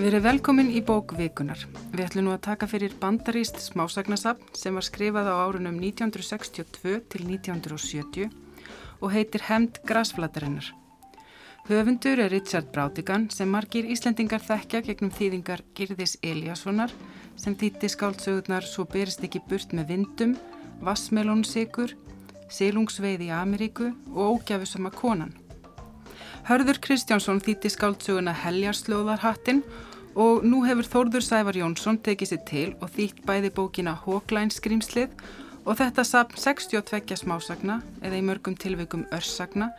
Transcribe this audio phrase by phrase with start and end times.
[0.00, 1.60] Við erum velkomin í bók Vikunar.
[1.92, 7.26] Við ætlum nú að taka fyrir bandaríst smásagnasafn sem var skrifað á árunum 1962 til
[7.26, 8.30] 1970
[9.04, 10.70] og heitir Hemd Grasflatarinnar.
[11.68, 16.96] Höfundur er Richard Brátigan sem margir Íslendingar þekkja gegnum þýðingar Girðis Eliassonar
[17.36, 20.34] sem þýtti skáldsögurnar Svo berist ekki burt með vindum,
[20.80, 21.92] Vassmelónsikur,
[22.48, 25.36] Silungsveið í Ameríku og Ógjafusama konan.
[26.48, 29.89] Hörður Kristjánsson þýtti skáldsöguna Heljarslóðarhattin og
[30.20, 35.14] nú hefur Þórður Sævar Jónsson tekið sér til og þýtt bæði bókina Hóklæn skrimslið
[35.64, 39.70] og þetta sapn 62 smásagna eða í mörgum tilveikum örsagna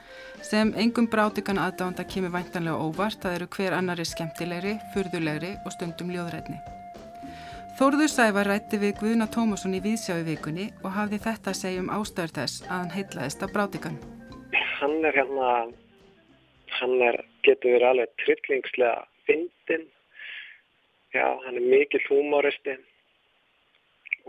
[0.42, 6.10] sem engum brátikan aðdánda kemur væntanlega óvart það eru hver annari skemmtilegri, furðulegri og stundum
[6.16, 6.58] ljóðrætni.
[7.78, 11.94] Þórður Sævar rætti við Guðna Tómasson í Víðsjávi vikunni og hafði þetta að segja um
[11.94, 14.02] ástæður þess að hann heitlaðist af brátikan.
[14.82, 15.56] Hann er hérna,
[16.82, 19.90] hann er, getur verið alveg trillingslega fyndin
[21.12, 22.78] Já, hann er mikill húmóristi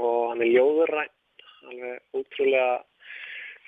[0.02, 1.11] og hann er ljóðurræn,
[1.70, 2.80] alveg útrúlega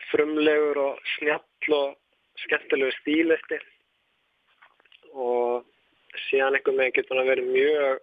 [0.09, 1.93] frumlegur og snjall og
[2.43, 3.61] skemmtilegu stílisti
[5.13, 5.63] og
[6.25, 8.03] síðan einhvern veginn getur hann vera mjög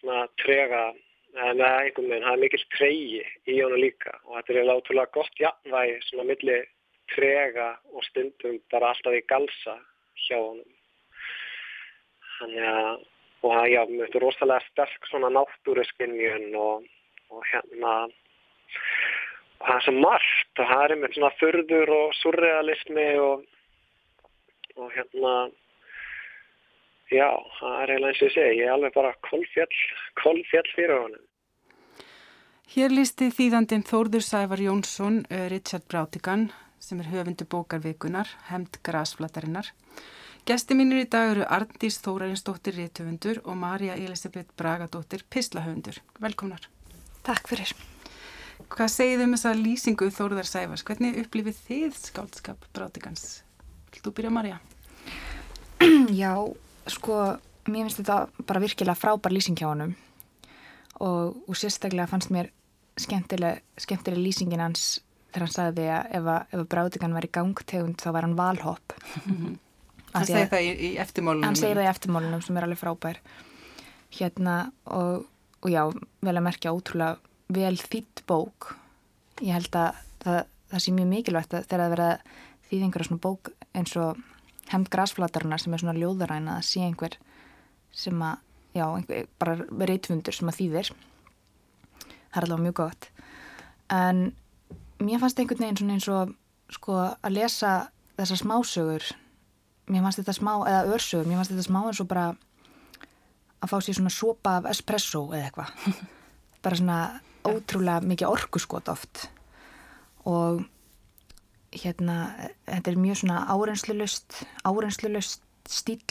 [0.00, 0.82] svona trega,
[1.36, 4.68] en það er einhvern veginn, hann er mikill tregi í honum líka og þetta er
[4.72, 6.58] látrúlega gott jafnvægi svona milli
[7.14, 9.78] trega og stundum bara alltaf í galsa
[10.26, 10.76] hjá honum.
[12.40, 13.08] Þannig að
[13.42, 16.84] og það já, mjög rosalega sterk svona náttúruskinnjun og,
[17.32, 17.94] og hérna
[19.60, 23.48] og það er svo margt og það er einmitt svona förður og surrealismi og
[24.80, 25.32] og hérna
[27.10, 29.82] já, það er eiginlega eins og ég segi ég er alveg bara kolfjall
[30.22, 31.26] kolfjall fyrir honum.
[32.70, 39.72] Hér lísti þýðandin Þórður Sævar Jónsson Richard Brátigan sem er höfundu bókarvikunar Hemd Grasflatarinnar
[40.48, 46.00] Gesti mínir í dag eru Arndís Þórarinsdóttir Ríðtöfundur og Marja Elisabeth Bragadóttir Pislahöfundur.
[46.22, 46.64] Velkomnar.
[47.26, 47.74] Takk fyrir.
[48.72, 50.84] Hvað segið um þessa lýsingu Þórðar Sæfars?
[50.88, 53.42] Hvernig upplifið þið skáldskap Brátigans?
[53.92, 54.58] Vil þú byrja Marja?
[56.22, 56.32] Já,
[56.88, 57.20] sko,
[57.68, 58.18] mér finnst þetta
[58.48, 59.96] bara virkilega frábær lýsing hjá honum
[61.00, 62.52] og, og sérstaklega fannst mér
[63.00, 68.14] skemmtileg, skemmtileg lýsingin hans þegar hann sagði að ef, ef Brátigan var í gangtegund þá
[68.16, 68.96] var hann valhopp.
[70.14, 71.46] Hann segir það í, í eftirmálunum.
[71.46, 73.20] Hann segir það í eftirmálunum sem er alveg frábær.
[74.16, 74.56] Hérna
[74.90, 75.26] og,
[75.62, 75.82] og já,
[76.26, 77.18] vel að merkja ótrúlega
[77.50, 78.72] vel þýtt bók.
[79.40, 80.40] Ég held að það,
[80.72, 82.10] það sé mjög mikilvægt að þegar það verða
[82.70, 84.20] þýð einhverja svona bók eins og
[84.70, 87.16] hemd grasflatarnar sem er svona ljóðaræna að sé einhver
[87.90, 88.42] sem að,
[88.76, 90.92] já, einhver, bara reytfundur sem að þýðir.
[92.30, 93.08] Það er alveg mjög gott.
[93.90, 94.20] En
[95.02, 96.36] mér fannst einhvern veginn svona eins og
[96.70, 97.72] sko að lesa
[98.18, 99.10] þessar smásögur
[99.90, 102.26] mér fannst þetta smá, eða örsögur, mér fannst þetta smá eins og bara
[103.60, 105.98] að fá sér svona sopa af espresso eða eitthvað.
[106.64, 107.00] bara svona
[107.48, 109.26] ótrúlega mikið orkuskot oft.
[110.28, 110.62] Og
[111.72, 116.02] hérna, þetta er mjög svona áreynslulust, áreynslulust stíl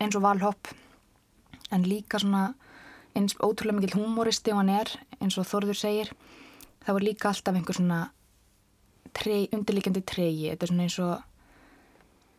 [0.00, 0.70] eins og valhopp
[1.70, 2.54] en líka svona
[3.16, 6.12] eins ótrúlega mikið humoristi og hann er eins og Þorður segir.
[6.80, 8.00] Þá er líka alltaf einhver svona
[9.16, 11.29] trey, undirlikjandi treyi, þetta er svona eins og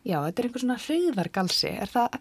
[0.02, 2.14] Já, þetta er einhver svona hreyðargalsi, er það,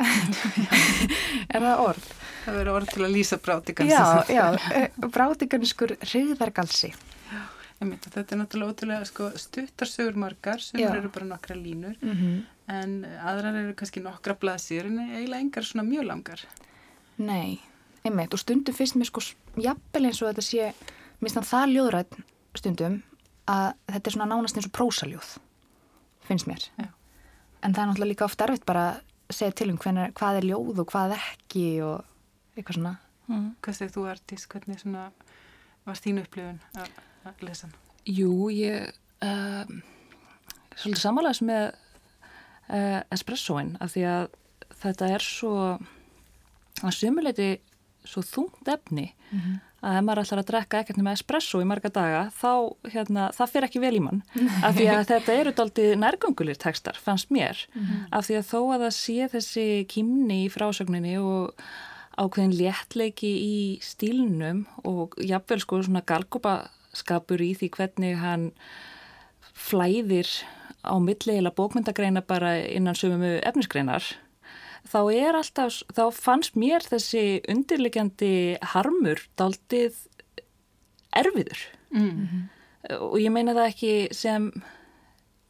[1.55, 2.09] er það orð?
[2.43, 3.95] Það verður orð til að lýsa brátigansi.
[3.95, 6.91] Já, já, eh, brátiganskur hreyðargalsi.
[6.91, 7.39] Já,
[7.87, 10.91] mynd, þetta er náttúrulega ótrúlega sko, stuttarsögur margar já.
[10.91, 12.37] eru bara nokkra línur, mm -hmm.
[12.69, 16.45] en aðrar eru kannski nokkra blaðsýr en eiginlega engar svona mjög langar.
[17.17, 17.59] Nei,
[18.05, 19.21] einmitt, og stundum finnst mér sko
[19.57, 20.73] jafnvel eins og þetta sé,
[21.19, 22.13] minnst þann það ljóðrætt
[22.53, 23.03] stundum
[23.47, 25.37] að þetta er svona nánast eins og prósaljóð,
[26.21, 26.69] finnst mér.
[26.77, 26.93] Já
[27.61, 28.85] en það er náttúrulega líka ofta erfitt bara
[29.29, 32.95] að segja til um hvernig, hvað er ljóð og hvað ekki og eitthvað svona
[33.29, 33.47] mm.
[33.61, 35.05] Hvað segir þú Artís, hvernig svona
[35.87, 36.91] var þínu upplifun að,
[37.45, 37.77] lesa hann?
[38.09, 38.91] Jú, ég
[39.23, 39.73] uh,
[40.75, 44.29] svolítið samanlegs með uh, espressoin af því að
[44.81, 45.55] þetta er svo
[46.81, 47.51] að sömuleiti
[48.01, 51.67] svo þungt efni mm -hmm að ef maður ætlar að drekka ekkert með espresso í
[51.67, 52.53] marga daga þá,
[52.93, 54.23] hérna, það fyrir ekki vel í mann
[54.65, 58.03] af því að þetta eru doldið nærgöngulir tekstar, fannst mér mm -hmm.
[58.11, 61.55] af því að þó að það sé þessi kýmni í frásögninni og
[62.19, 68.51] ákveðin léttleiki í stílnum og jafnvel sko svona galgopaskapur í því hvernig hann
[69.53, 70.27] flæðir
[70.83, 74.03] á milliheila bókmyndagreina bara innan sömumu efnisgreinar
[74.89, 79.97] þá er alltaf, þá fannst mér þessi undirlegjandi harmur daldið
[81.15, 82.43] erfiður mm -hmm.
[82.99, 84.51] og ég meina það ekki sem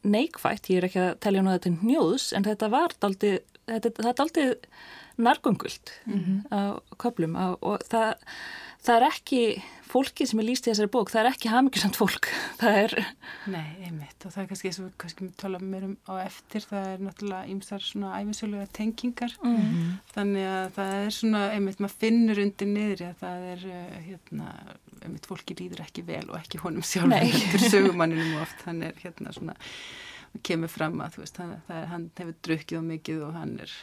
[0.01, 3.39] neikvægt, ég er ekki að telja nú þetta njóðs en þetta var daldið,
[3.69, 4.45] þetta, það er aldrei
[5.21, 6.39] nærgöngult mm -hmm.
[6.49, 6.59] á
[6.97, 8.15] köplum og það,
[8.85, 9.43] það er ekki
[9.91, 12.29] fólki sem er líst í þessari bók, það er ekki hafmyggisamt fólk,
[12.61, 12.93] það er
[13.51, 16.65] Nei, einmitt og það er kannski eins og kannski við tala mér um á eftir,
[16.69, 19.35] það er náttúrulega ýmsar svona æfisöluga tengingar.
[19.43, 19.57] Mm.
[19.57, 19.89] -hmm.
[20.13, 24.53] þannig að það er svona einmitt, maður finnur undir niður að það er uh, hérna,
[25.01, 29.35] einmitt fólki líður ekki vel og ekki honum sjálf eftir sögumanninum oft, þannig er hérna
[29.35, 29.57] svona
[30.47, 33.73] kemur fram að veist, hann, er, hann hefur drukkið á mikið og hann er,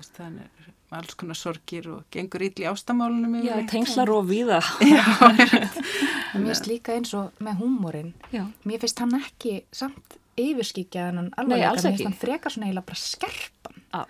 [0.00, 6.50] veist, hann er alls konar sorgir og gengur ítli ástamálunum Já, tengslar og viða Mér
[6.50, 11.62] finnst líka eins og með húmórin mér finnst hann ekki samt yfirskikja en hann alveg
[11.62, 13.80] mér finnst hann frekar svona eiginlega bara skerpan.
[13.94, 14.06] Ah.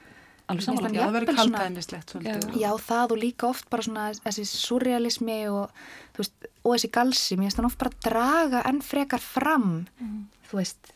[0.53, 0.97] Alveg samanlega.
[0.97, 2.57] Já, það verður kaltæðnislegt svolítið.
[2.61, 5.85] Já, það og líka oft bara svona þessi surrealismi og,
[6.19, 9.71] veist, og þessi galsi, mér finnst hann oft bara draga enn frekar fram,
[10.01, 10.19] mm.
[10.51, 10.93] þú veist,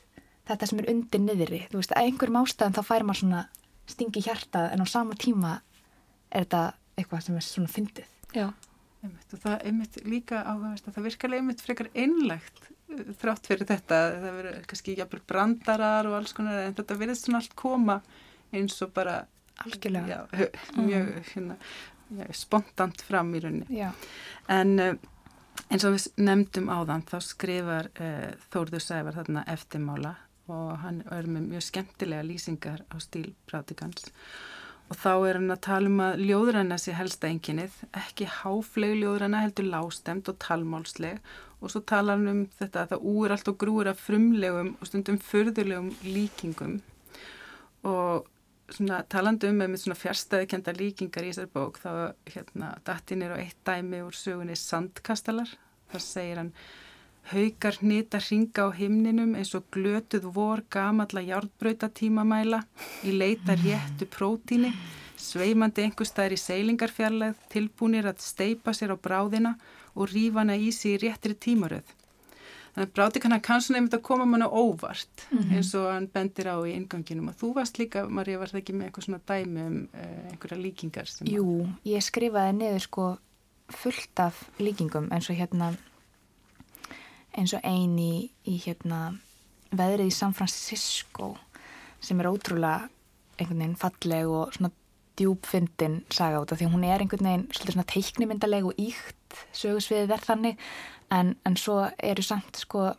[0.51, 1.63] þetta sem er undir niðri.
[1.73, 3.47] Þú veist, að einhverjum ástæðan þá fær maður svona
[3.89, 5.59] stingi hjartað en á sama tíma
[6.29, 6.63] er þetta
[6.99, 8.15] eitthvað sem er svona fyndið.
[8.37, 8.49] Já,
[9.05, 13.69] einmitt, og það einmitt líka áhugaðist að það virkalega einmitt frekar einlegt uh, þrátt fyrir
[13.69, 18.01] þetta, það verður kannski jafnvel brandarar og alls konar en þetta verður svona allt koma
[18.53, 19.21] eins og bara
[19.65, 20.25] algjörlega.
[20.33, 20.49] já,
[20.79, 21.29] mjög mm.
[21.33, 21.59] hérna,
[22.19, 23.81] já, spontant fram í rauninni.
[23.81, 23.91] Já.
[24.53, 24.95] en uh,
[25.69, 30.17] eins og við nefndum áðan þá skrifar uh, Þórður Sævar þarna eftirmála
[30.49, 34.09] og hann er með mjög skemmtilega lýsingar á stíl Brátikans
[34.89, 39.43] og þá er hann að tala um að ljóðræna sé helsta enginnið, ekki háfleg ljóðræna
[39.45, 41.21] heldur lástemt og talmálsleg.
[41.61, 44.89] Og svo tala hann um þetta að það úr allt og grúur af frumlegum og
[44.89, 46.79] stundum förðulegum líkingum.
[47.85, 48.29] Og
[48.73, 51.91] svona talandu um með svona fjärstæðikenda líkingar í þessari bók þá
[52.33, 55.51] hérna datin er á eitt dæmi úr sögunni Sandkastalar,
[55.93, 56.53] þar segir hann
[57.29, 62.63] Haugar hnita ringa á himninum eins og glötuð vor gamalla járnbrautatímamæla
[63.05, 64.71] í leita réttu prótíni,
[65.21, 69.59] sveimandi einhver staðir í seilingarfjarlæð, tilbúinir að steipa sér á bráðina
[69.93, 71.91] og rífana í sig í réttri tímaröð.
[72.73, 75.53] Þannig að bráti kann að kannski nefnda að koma manna óvart mm -hmm.
[75.57, 78.73] eins og hann bendir á í inganginum og þú varst líka, Marja, var það ekki
[78.73, 81.09] með eitthvað svona dæmi um uh, einhverja líkingar?
[81.25, 83.19] Jú, ég skrifaði niður sko
[83.69, 85.75] fullt af líkingum eins og hérna
[87.39, 89.13] eins og eini í hérna
[89.71, 91.35] veðrið í San Francisco
[92.01, 92.89] sem er ótrúlega
[93.39, 94.73] einhvern veginn falleg og svona
[95.19, 100.25] djúbfyndin saga út af því hún er einhvern veginn svona teiknimyndaleg og íkt sögursviðið er
[100.25, 100.65] þannig
[101.15, 102.91] en, en svo eru samt sko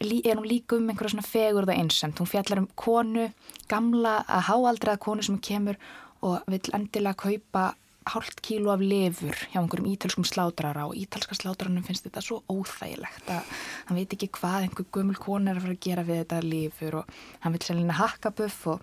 [0.00, 3.28] er hún líka um einhverja svona fegurð og einsamt hún fjallar um konu
[3.68, 5.76] gamla að háaldraða konu sem kemur
[6.24, 7.74] og vil endilega kaupa
[8.08, 13.28] hálft kílu af lefur hjá einhverjum ítalskum slátrara og ítalska slátranum finnst þetta svo óþægilegt
[13.28, 13.50] að
[13.88, 16.98] hann veit ekki hvað einhver gömul konu er að fara að gera við þetta lefur
[17.02, 17.12] og
[17.44, 18.82] hann vil selina hakkabuff og,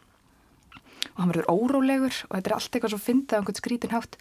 [1.15, 4.19] og hann verður órólegur og þetta er allt eitthvað svo fyndið á einhvern skrítin hátt.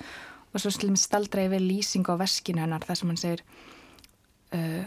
[0.55, 3.43] Og svo slumið staldra yfir lýsing á veskinu hennar þar sem hann segir
[4.57, 4.87] uh,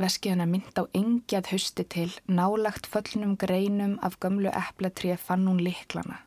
[0.00, 2.08] veskið hennar mynd á engjað hausti til.
[2.32, 6.22] Nálagt föllnum greinum af gömlu eplatrið fann hún liklana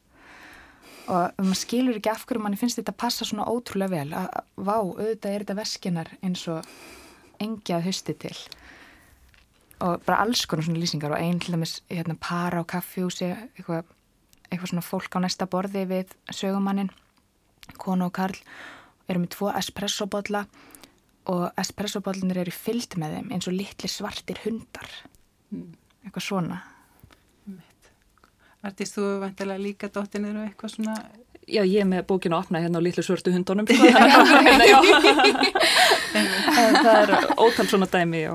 [1.10, 4.28] og maður skilur ekki af hverju manni finnst þetta að passa svona ótrúlega vel að
[4.56, 6.68] vá, auðvitað er þetta veskinar eins og
[7.42, 8.36] engjað husti til.
[9.80, 13.88] Og bara alls konar svona lýsingar og einn til dæmis hérna, para á kaffjúsi eitthvað,
[14.50, 16.92] eitthvað svona fólk á næsta borði við sögumannin
[17.80, 18.38] konu og karl.
[19.10, 20.44] Eru með tvo espressobotla
[21.32, 24.92] og espressobotlinir eru fyllt með þeim eins og litli svartir hundar.
[25.50, 25.72] Mm.
[26.06, 26.60] eitthvað svona
[28.64, 30.96] Artist, þú vantilega líka dóttinir og eitthvað svona
[31.50, 33.86] Já, ég er með bókinu að opna hérna á litlu svörtu hundunum sko.
[36.84, 38.34] það er ótal svona dæmi já.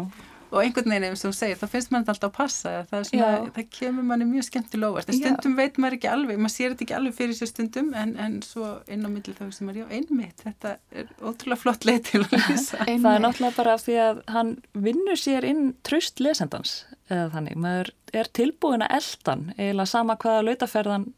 [0.54, 3.68] Og einhvern veginn ef þú segir, þá finnst maður alltaf að passa það, svona, það
[3.74, 5.10] kemur manni mjög skemmtilega óvart.
[5.10, 5.58] En stundum já.
[5.60, 8.70] veit maður ekki alveg, maður sér þetta ekki alveg fyrir sér stundum en, en svo
[8.86, 12.36] inn á milli þá sem maður, já, einmitt þetta er ótrúlega flott leið til að
[12.38, 14.54] lýsa Það er náttúrulega bara af því að hann
[14.86, 16.78] vinnur sér inn tröst lesendans
[17.10, 21.10] eða þannig, maður er tilbúin að eldan eða sama hvaða lautaferðan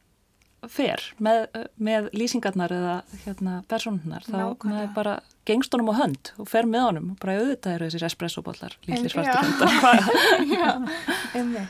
[0.73, 1.47] fer með,
[1.79, 2.95] með lýsingarnar eða
[3.25, 5.15] hérna personunar þá maður bara
[5.47, 9.11] gengst honum á hönd og fer með honum og bara auðvitað eru þessir espressobóllar lítið
[9.15, 9.71] svartu hundar.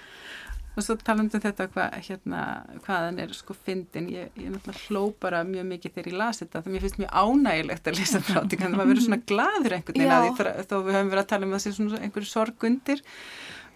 [0.78, 2.40] Og svo talandu um þetta hvað, hérna,
[2.84, 6.60] hvaðan er sko fyndin, ég, ég náttúrulega hló bara mjög mikið þegar ég lasi þetta,
[6.60, 9.74] þannig að mér finnst mjög ánægilegt að lesa frátík, þannig að maður verður svona gladur
[9.74, 10.32] einhvern veginn að því
[10.70, 13.00] þó við höfum verið að tala um þessi svona einhverju sorgundir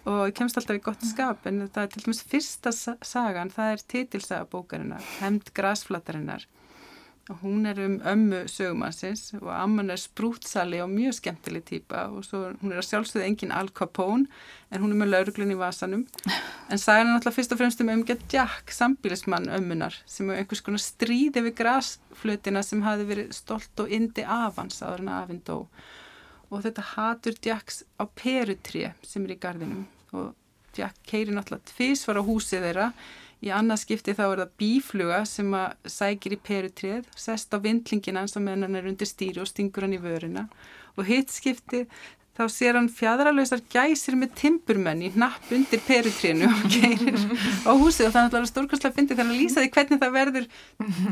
[0.09, 3.85] og kemst alltaf í gott skap en það er til dæmis fyrsta sagan, það er
[3.93, 6.47] titilsaga bókarinnar, Hemd Grasflatarinnar
[7.31, 12.25] og hún er um ömmu sögumansins og amman er sprútsali og mjög skemmtileg týpa og
[12.27, 14.27] svo hún er að sjálfsögða engin Al Capone
[14.71, 16.03] en hún er með lauruglun í vasanum.
[16.67, 20.65] En sagan er náttúrulega fyrst og fremst um umgjörð Jack, sambílismann ömmunar sem er einhvers
[20.65, 25.43] konar stríði við grasflutina sem hafi verið stolt og indi af hans áður en afinn
[25.47, 25.67] dó.
[26.51, 30.31] Og þetta hatur Jacks á perutri sem er í gardinum og
[30.73, 32.87] Jack keiri náttúrulega tvísvar á húsið þeirra.
[33.43, 38.23] Í annað skipti þá er það bífluga sem að sækir í perutrið, sest á vindlingina
[38.23, 40.47] eins og meðan hann er undir stýri og stingur hann í vörina.
[40.95, 41.83] Og hitt skipti
[42.33, 47.19] þá sér hann fjadralausar gæsir með timburmenn í napp undir perutrinu og geirir
[47.67, 48.07] á húsið.
[48.07, 50.47] Og það er stórkostlega fyndið þannig að lýsa því hvernig það verður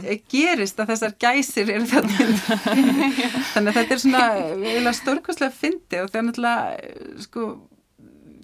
[0.07, 2.31] eh, gerist að þessar gæsir eru þannig
[3.53, 7.45] þannig að þetta er svona stórkostlega fyndið og það er náttúrulega eh, sko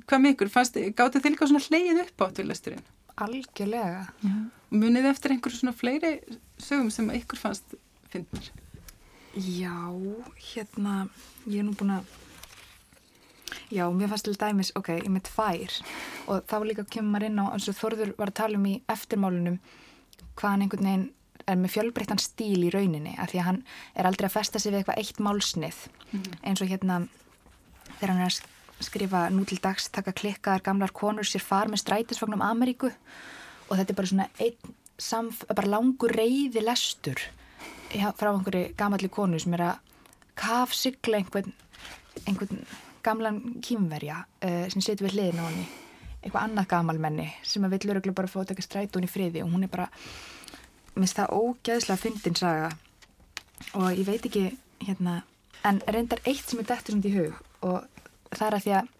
[0.07, 0.51] hvað með ykkur,
[0.97, 2.85] gáttu þið líka svona hleyið upp á tvilasturinn?
[3.17, 4.05] Algjörlega.
[4.69, 6.13] Munið eftir einhverju svona fleiri
[6.61, 7.75] sögum sem ykkur fannst
[8.11, 8.51] finnir?
[9.37, 9.73] Já,
[10.53, 11.07] hérna,
[11.45, 12.07] ég er nú búin að,
[13.73, 15.75] já, mér fannst til dæmis, ok, ég með tvær
[16.27, 18.79] og þá líka kemur maður inn á, eins og Þorður var að tala um í
[18.89, 19.59] eftirmálunum
[20.39, 21.07] hvaðan einhvern veginn
[21.47, 24.73] er með fjölbreyttan stíl í rauninni, af því að hann er aldrei að festa sig
[24.73, 26.37] við eitthvað eitt málsnið, mm -hmm.
[26.41, 26.99] eins og hérna
[27.99, 31.83] þegar hann er að skrifa nú til dags taka klikkaðar gamlar konur sér far með
[31.83, 32.91] strætisvagnum Ameríku.
[33.67, 37.21] Og þetta er bara svona einn samf, bara langur reyði lestur
[38.17, 39.77] frá einhverju gamalli konu sem er að
[40.37, 41.53] kafsigla einhvern,
[42.25, 42.65] einhvern
[43.05, 45.67] gamlan kýmverja uh, sem setur við hliðin á henni.
[46.21, 49.53] Eitthvað annað gamalmenni sem að vill öruglega bara fá að taka strætun í friði og
[49.53, 49.87] hún er bara
[50.97, 52.71] minnst það ógeðslega fyndin saga.
[53.77, 54.49] Og ég veit ekki
[54.83, 55.21] hérna
[55.65, 57.96] en reyndar eitt sem er dættur um því hug og
[58.33, 58.93] það er að því að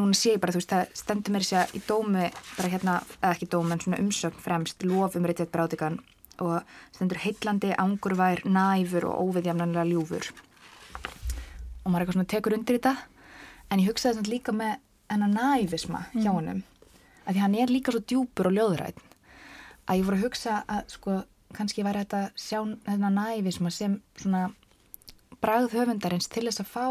[0.00, 3.32] núna sé ég bara, þú veist, það stendur mér sér í dómi, bara hérna, eða
[3.34, 5.98] ekki dómi en svona umsökn fremst, lofum Rittveit Brátikan
[6.40, 6.62] og
[6.94, 10.30] stendur heillandi, angurvær, næfur og óviðjafnanlega ljúfur
[11.84, 12.94] og maður eitthvað svona tekur undir þetta
[13.70, 14.74] en ég hugsaði svona líka með
[15.10, 16.64] enna næfisma hjá hann mm.
[17.26, 19.00] að því hann er líka svo djúpur og ljóðrætt
[19.86, 21.20] að ég voru að hugsa að sko
[21.56, 24.50] kannski væri þetta sjá þennan næfisma sem svona
[25.42, 26.86] bragð höfundarins til þess að fá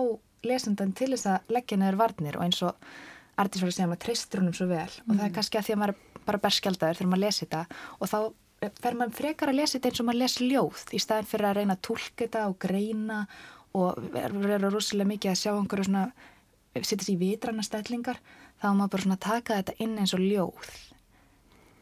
[0.47, 2.91] lesendan til þess að leggja neður varnir og eins og
[3.39, 4.89] Artís var að segja maður treystur húnum svo vel.
[4.89, 5.11] Mm.
[5.11, 7.61] og það er kannski að því að maður er bara berskjaldadur þegar maður lesi þetta.
[7.99, 8.17] Og þá
[8.83, 11.57] fer maður frekar að lesi þetta eins og maður lesi ljóð í staðin fyrir að
[11.59, 13.21] reyna að tólka þetta og greina
[13.79, 16.03] og vera rosalega mikið að sjá einhverju svona
[16.75, 18.19] sittast í vitrana stællingar
[18.59, 20.73] þá maður bara svona taka þetta inn eins og ljóð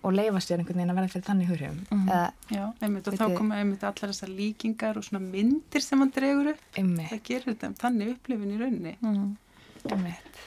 [0.06, 2.32] og leifa sér einhvern veginn að vera fyrir þannig hurjum mm -hmm.
[2.56, 6.48] Já, einmitt og þá koma einmitt allar þessar líkingar og svona myndir sem hann dregur
[6.54, 7.10] upp einmitt.
[7.12, 9.38] það gerir þetta þannig upplifin í raunni mm.
[9.92, 10.46] einmitt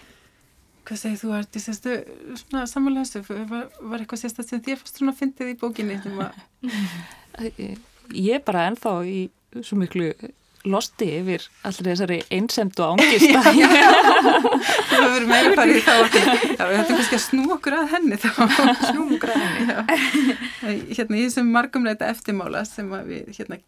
[0.91, 1.91] Hvað segir þú Arti, sérstu
[2.35, 5.97] svona samanlæstu, var, var eitthvað sérstu sem þér fannst svona að fyndið í bókinni
[8.11, 9.31] Ég er bara ennþá í
[9.63, 10.15] svo miklu
[10.69, 13.31] losti yfir allir þessari einsemd og ángist
[14.91, 18.31] Það verður meira farið þá Já, við hættum kannski að snú okkur að henni þá.
[18.91, 20.39] Snú okkur að henni
[20.91, 23.61] Hérna í þessum margumleita eftirmála sem við, hérna,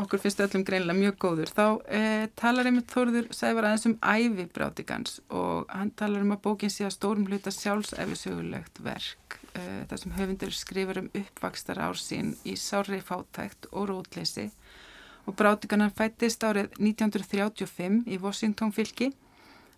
[0.00, 4.46] okkur finnst öllum greinlega mjög góður þá eh, talar einmitt Þóruður Sævar aðeins um ævi
[4.54, 9.38] brátikans og hann talar um að bókin sé að stórum hluta sjálfsæfisögulegt verk.
[9.54, 14.48] Eh, þar sem höfundur skrifar um uppvakstar ár sín í sárri fátækt og rótleysi
[15.24, 19.10] og Brátingarnar fættist árið 1935 í Washington fylki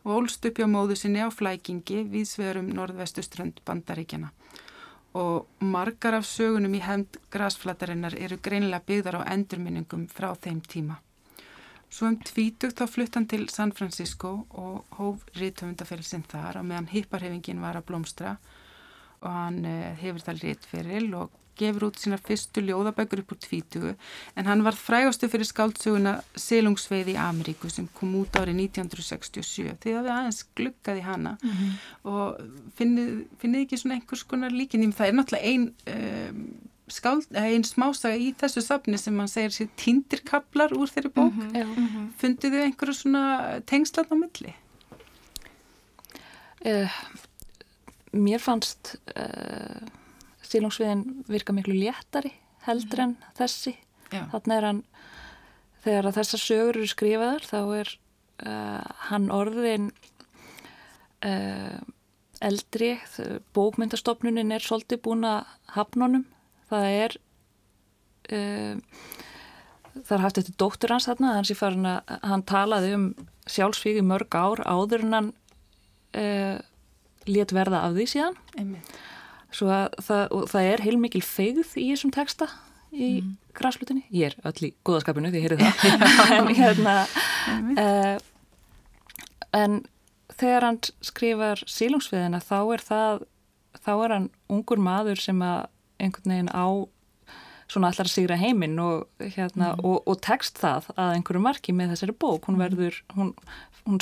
[0.06, 4.30] og ólst upp hjá móðu sinni á flækingi við sverum norðvestuströnd bandaríkjana.
[5.16, 11.00] Og margar af sögunum í hefnd grasflatarinnar eru greinlega byggðar á endurminningum frá þeim tíma.
[11.90, 16.90] Svo um tvítugt þá flutt hann til San Francisco og hóf rítöfundaferilsinn þar og meðan
[16.90, 18.36] hipparhefingin var að blómstra
[19.22, 23.94] og hann eh, hefur það rítferil og gefur út sína fyrstu ljóðabækur upp úr tvítugu
[24.36, 29.96] en hann var frægastu fyrir skáldsöguna Selungsveið í Ameríku sem kom út árið 1967 því
[29.96, 31.74] að við aðeins gluggaði hana mm -hmm.
[32.12, 32.40] og
[32.78, 36.46] finnið, finnið ekki svona einhvers konar líkin það er náttúrulega einn um,
[36.88, 41.50] skáld, einn smásaga í þessu safni sem hann segir sér tindirkablar úr þeirri bók mm
[41.52, 42.08] -hmm.
[42.20, 43.24] fundið þið einhverju svona
[43.66, 44.54] tengslan á milli?
[46.66, 46.90] Uh,
[48.12, 49.82] mér fannst uh,
[50.46, 52.32] stílungsviðin virka miklu léttari
[52.66, 53.76] heldur en þessi.
[54.12, 54.22] Já.
[54.30, 54.80] þannig er hann
[55.82, 57.92] þegar þessar sögur eru skrifaðar þá er
[58.46, 59.90] uh, hann orðin
[61.26, 61.78] uh,
[62.44, 62.92] eldri.
[63.56, 66.26] Bókmyndastofnunin er svolítið búin að hafnunum
[66.70, 67.16] það er
[68.30, 68.78] uh,
[69.96, 73.10] það er haft eftir dóttur hans þarna hans í farin að hann talaði um
[73.50, 75.34] sjálfsvík í mörg ár áður en hann
[77.26, 78.36] let verða af því síðan.
[78.56, 78.96] Einmitt
[79.56, 82.48] svo að það, það er heilmikil feigð í þessum texta
[82.92, 83.30] í mm.
[83.56, 84.06] græslutinni.
[84.14, 86.02] Ég er öll í góðaskapinu því ég heyrði það.
[86.36, 86.96] en, hérna,
[87.82, 88.16] uh,
[89.56, 89.78] en
[90.36, 93.24] þegar hann skrifar sílungsviðina þá er það,
[93.80, 95.66] þá er hann ungur maður sem að
[96.02, 96.66] einhvern veginn á
[97.66, 99.80] svona allar að sigra heiminn og, hérna, mm.
[99.82, 102.62] og, og tekst það að einhverju marki með þessari bók, hún mm.
[102.62, 103.32] verður hún,
[103.86, 103.98] hún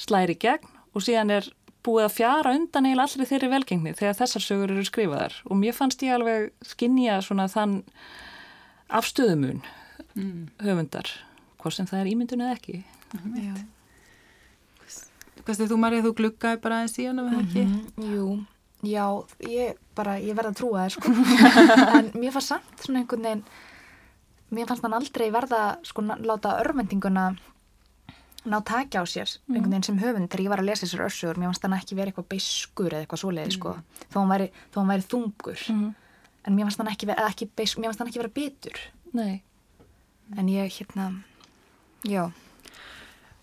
[0.00, 1.50] slæri gegn og síðan er
[1.84, 5.76] búið að fjara undan eða allir þeirri velgengni þegar þessar sögur eru skrifaðar og mér
[5.76, 7.82] fannst ég alveg skinnja svona þann
[8.88, 9.60] afstöðumun
[10.14, 10.40] mm.
[10.64, 11.10] höfundar,
[11.60, 12.82] hvort sem það er ímyndun eða ekki
[13.44, 13.54] Já
[15.44, 17.62] Hvað stið þú Marja, þú gluggaði bara aðeins í hana, veða ekki?
[17.68, 18.12] -hmm.
[18.14, 18.26] Jú
[18.84, 21.12] Já, ég bara, ég verða að trúa það sko
[21.98, 23.44] en mér fannst samt svona einhvern veginn
[24.54, 27.34] mér fannst hann aldrei verða sko láta örvendinguna
[28.44, 29.56] ná takja á sér mm.
[29.56, 31.98] einhvern veginn sem höfund þegar ég var að lesa þessar össugur mér fannst hann ekki
[31.98, 34.06] verið eitthvað beiskur eða eitthvað svoleiði sko mm.
[34.12, 35.90] þó hann væri, þó hann væri þungur mm.
[36.44, 38.80] en mér fannst hann ekki vera, ekki beis, mér fannst hann ekki vera bitur
[39.14, 39.34] Nei.
[40.36, 41.10] en ég hérna
[42.04, 42.26] já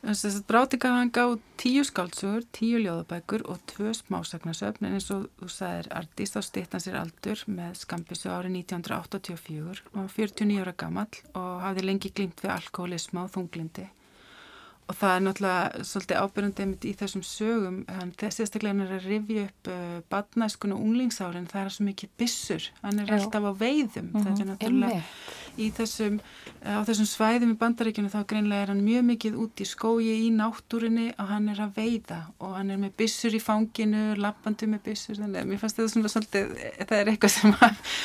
[0.02, 5.50] Bráti gaf hann gáð tíu skáltsugur, tíu ljóðabækur og tvö smásagnasöfn en eins og þú
[5.54, 11.06] sagðir Ardís þá stýtt hann sér aldur með skambisu árið 1984 og 49 ára gammal
[11.38, 13.86] og hafði lengi glimt við alkoholisma og þunglindi
[14.90, 17.78] og það er náttúrulega svolítið ábyrjandi í þessum sögum
[18.20, 22.68] þessi aðstaklega er að rifja upp uh, badnæskun og unglingsárin það er svo mikið bissur,
[22.82, 23.16] hann er Já.
[23.20, 24.26] alltaf á veiðum mm -hmm.
[24.26, 26.18] þetta er náttúrulega í þessum,
[26.66, 30.32] á þessum svæðum í bandaríkjunu þá greinlega er hann mjög mikið út í skógi í
[30.36, 34.84] náttúrinni og hann er að veiða og hann er með bissur í fanginu lappandi með
[34.90, 37.96] bissur, þannig að mér fannst þetta svona svolítið, það er eitthvað sem að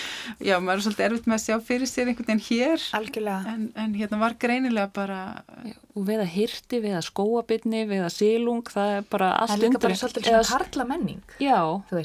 [0.43, 2.87] Já, maður er svolítið erfitt með að sjá fyrir sér einhvern veginn hér
[3.55, 5.21] en, en hérna var greinilega bara
[5.63, 9.31] Já, og við að hýrti hesti, við að skóabitni, við að sílung, það er bara
[9.41, 9.57] allt undir.
[9.57, 11.23] Það er líka bara svolítið svona harla menning.
[11.41, 11.61] Já,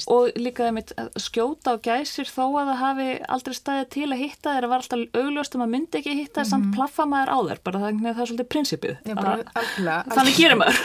[0.08, 4.56] og líka að skjóta á gæsir þó að það hafi aldrei staðið til að hitta
[4.56, 6.50] þeirra var alltaf augljóst að maður myndi ekki hitta, mm -hmm.
[6.52, 6.74] samt mhm.
[6.76, 8.96] plaffa maður á þeir, bara það, það er svolítið prinsipið.
[9.06, 10.06] Já, bara alveg.
[10.16, 10.78] Þannig gerir maður.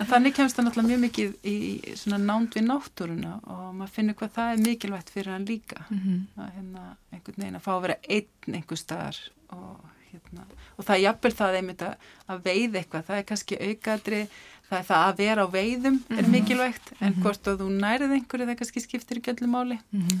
[0.10, 1.56] Þannig kemst það náttúrulega mjög mikið í
[1.96, 5.84] svona nánd við náttúruna og maður finnur hvað það er mikilvægt fyrir hann líka.
[5.90, 6.18] Mm -hmm.
[6.42, 9.16] að, hérna, einhvern veginn að fá að vera einn einhver staðar
[9.50, 11.94] og hérna, og það er jafnvel það einmitt að,
[12.26, 14.22] að veið eitthvað, það er kannski aukaðri
[14.70, 16.30] það er það að vera á veiðum er -hmm.
[16.30, 17.22] mikilvægt, en -hmm.
[17.22, 20.20] hvort þú nærið einhverju það kannski skiptir ekki öllum máli mm -hmm.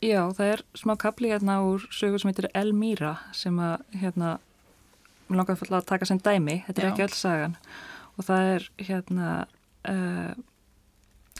[0.00, 4.38] Já, það er smá kapli hérna úr sögur sem heitir Elmíra sem að hérna
[5.28, 6.90] mér langar að taka sem dæmi, þetta er Já.
[6.92, 7.56] ekki öll sagan
[8.16, 9.32] og það er hérna
[9.88, 10.32] uh,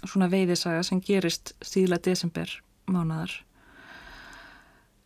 [0.05, 2.53] svona veiðisaga sem gerist síðla desember
[2.91, 3.41] mánadar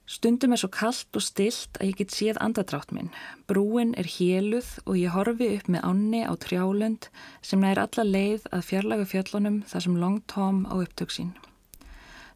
[0.04, 3.08] Stundum er svo kallt og stilt að ég get séð andadrátt minn.
[3.48, 7.08] Brúin er héluð og ég horfi upp með ánni á trjálund
[7.40, 11.32] sem nær alla leið að fjarlagu fjöllunum þar sem long tóm á upptöksín.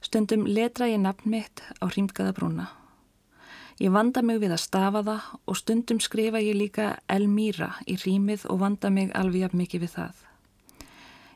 [0.01, 2.69] Stundum letra ég nafn mitt á hrímkaða brúna.
[3.79, 8.49] Ég vanda mig við að stafa það og stundum skrifa ég líka Elmíra í hrímið
[8.51, 10.25] og vanda mig alveg jafn mikið við það.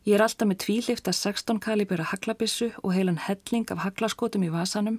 [0.03, 4.99] Ég er alltaf með tvílifta 16 kalibera haglabissu og heilan helling af haglaskotum í vasanum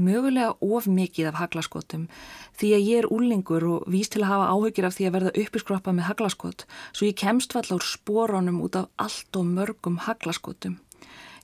[0.00, 2.06] mögulega of mikið af haglaskotum
[2.58, 5.34] því að ég er úlingur og víst til að hafa áhugir af því að verða
[5.42, 10.78] uppiskroppa með haglaskot svo ég kemst vall á spórónum út af allt og mörgum haglaskotum.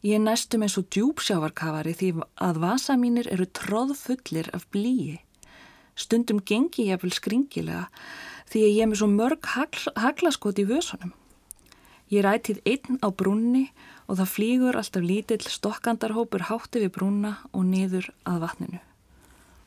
[0.06, 2.08] Ég næstum eins og djúpsjávarkafari því
[2.46, 5.16] að vasa mínir eru tróðfullir af blíi.
[5.98, 7.88] Stundum gengi ég vel skringilega
[8.46, 11.10] því að ég er með svo mörg hagl haglaskot í vösunum.
[12.12, 13.64] Ég rætið einn á brunni
[14.06, 18.82] og það flýgur alltaf lítill stokkandarhópur hátti við brúna og niður að vatninu.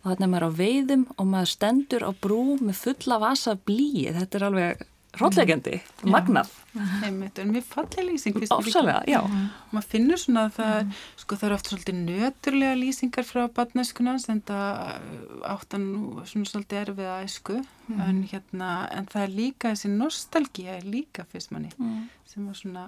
[0.06, 3.58] Og þannig að maður er á veiðum og maður stendur á brú með fulla vasa
[3.60, 4.08] blíi.
[4.16, 6.10] Þetta er alveg rótlegjandi, mm.
[6.14, 6.52] magnað.
[6.74, 8.36] Þetta er mjög fallega lýsing.
[8.46, 9.20] Ósalega, já.
[9.26, 9.48] Mm.
[9.74, 11.00] Maður finnur svona að það, mm.
[11.24, 15.08] sko, það eru oft svolítið nöturlega lýsingar frá badnæskunans en það
[15.50, 15.88] áttan
[16.30, 17.58] svona svolítið erfið að esku.
[17.88, 18.04] Mm.
[18.06, 22.06] En, hérna, en það er líka, þessi nostalgía er líka fyrst manni mm.
[22.30, 22.86] sem var svona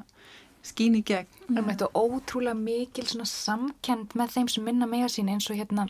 [0.61, 1.41] skín í gegn.
[1.47, 5.57] Það er mættu ótrúlega mikil svona samkend með þeim sem minna mega sín eins og
[5.57, 5.89] hérna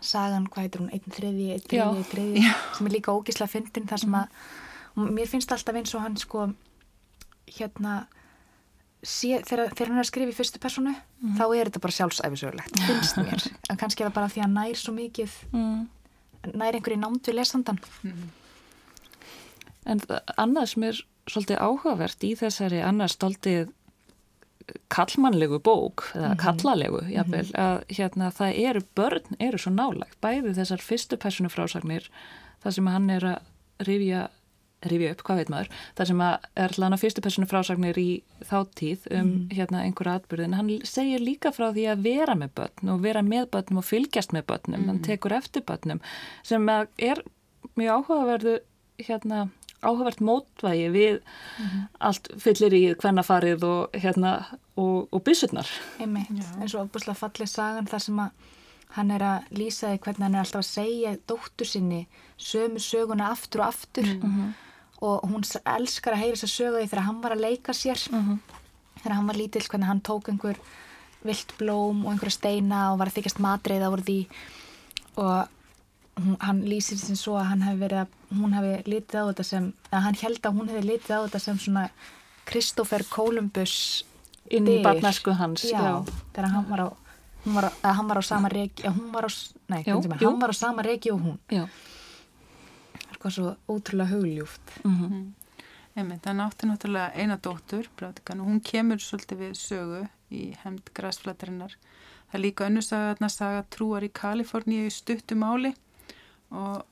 [0.00, 2.44] sagan, hvað heitir hún, einn þriði, einn þriði, einn þriði,
[2.76, 4.44] sem er líka ógísla fyndin þar sem að,
[4.96, 6.48] og mér finnst alltaf eins og hann sko,
[7.58, 7.94] hérna,
[9.02, 11.36] sé, þegar, þegar hann er að skrifa í fyrstu personu, mm.
[11.38, 14.82] þá er þetta bara sjálfsæfisögulegt, finnst mér, en kannski er það bara því að nær
[14.82, 15.80] svo mikið, mm.
[16.54, 17.82] nær einhverju námt við lesandan.
[18.02, 18.30] Mm.
[19.90, 20.02] En
[20.36, 23.70] annað sem er svolítið áhugavert í þessari annars stoltið
[24.92, 26.42] kallmannlegu bók eða mm -hmm.
[26.42, 27.60] kallalegu jafnvel, mm -hmm.
[27.60, 32.10] að hérna það eru börn, eru svo nálagt bæði þessar fyrstu personu frásagnir
[32.62, 33.38] þar sem hann er að
[33.78, 34.28] rifja
[34.88, 38.08] rifja upp, hvað veit maður, þar sem að er hlæðan á fyrstu personu frásagnir í
[38.48, 39.40] þáttíð um mm.
[39.56, 43.50] hérna einhverja atbyrðin hann segir líka frá því að vera með börn og vera með
[43.56, 44.80] börnum og fylgjast með börnum.
[44.80, 44.88] Mm.
[44.88, 46.00] hann tekur eftir börnum
[46.46, 47.20] sem er
[47.76, 48.54] mjög áhugaverðu
[49.00, 49.48] hérna
[49.80, 51.84] áhugavert mótvægi við mm.
[52.08, 54.32] allt fyllir í hvennafarið og hérna
[54.76, 55.68] og, og byssurnar.
[56.00, 58.48] Eins og opuslega fallið sagan þar sem að
[58.96, 62.00] hann er að lýsa því hvernig hann er alltaf að segja dóttur sinni
[62.40, 64.08] sömu söguna aftur og aftur.
[64.08, 64.58] Mm -hmm
[65.00, 68.02] og hún elskar að heyra þess að sögja því þegar hann var að leika sér
[68.10, 68.26] mhm.
[68.26, 68.58] -huh.
[69.02, 70.60] þegar hann var lítill hvernig hann tók einhver
[71.24, 74.20] vilt blóm og einhverja steina og var að þykjast matreið á því
[75.16, 75.48] og
[76.20, 79.44] hún, hann lýsir sem svo að hann hefði verið að hún hefði litið á þetta
[79.44, 81.84] sem að hann held að hún hefði litið á þetta sem svona
[82.50, 83.76] Kristófer Kolumbus
[84.50, 86.04] inn í barnasku hans já, já.
[86.32, 86.88] þegar hann var á
[87.44, 89.30] hann var á, hann var á sama regi hann var á,
[89.68, 91.68] nei, jú, hann var á sama regi og hún já
[93.20, 95.32] eitthvað svo ótrúlega hugljúft mm -hmm.
[95.96, 100.90] Einmitt, það nátti náttúrulega eina dóttur Brátikan, og hún kemur svolítið við sögu í hemd
[100.94, 101.76] græsflættarinnar
[102.30, 105.74] það er líka önnursaga saga trúar í Kaliforníu í stuttumáli
[106.50, 106.84] og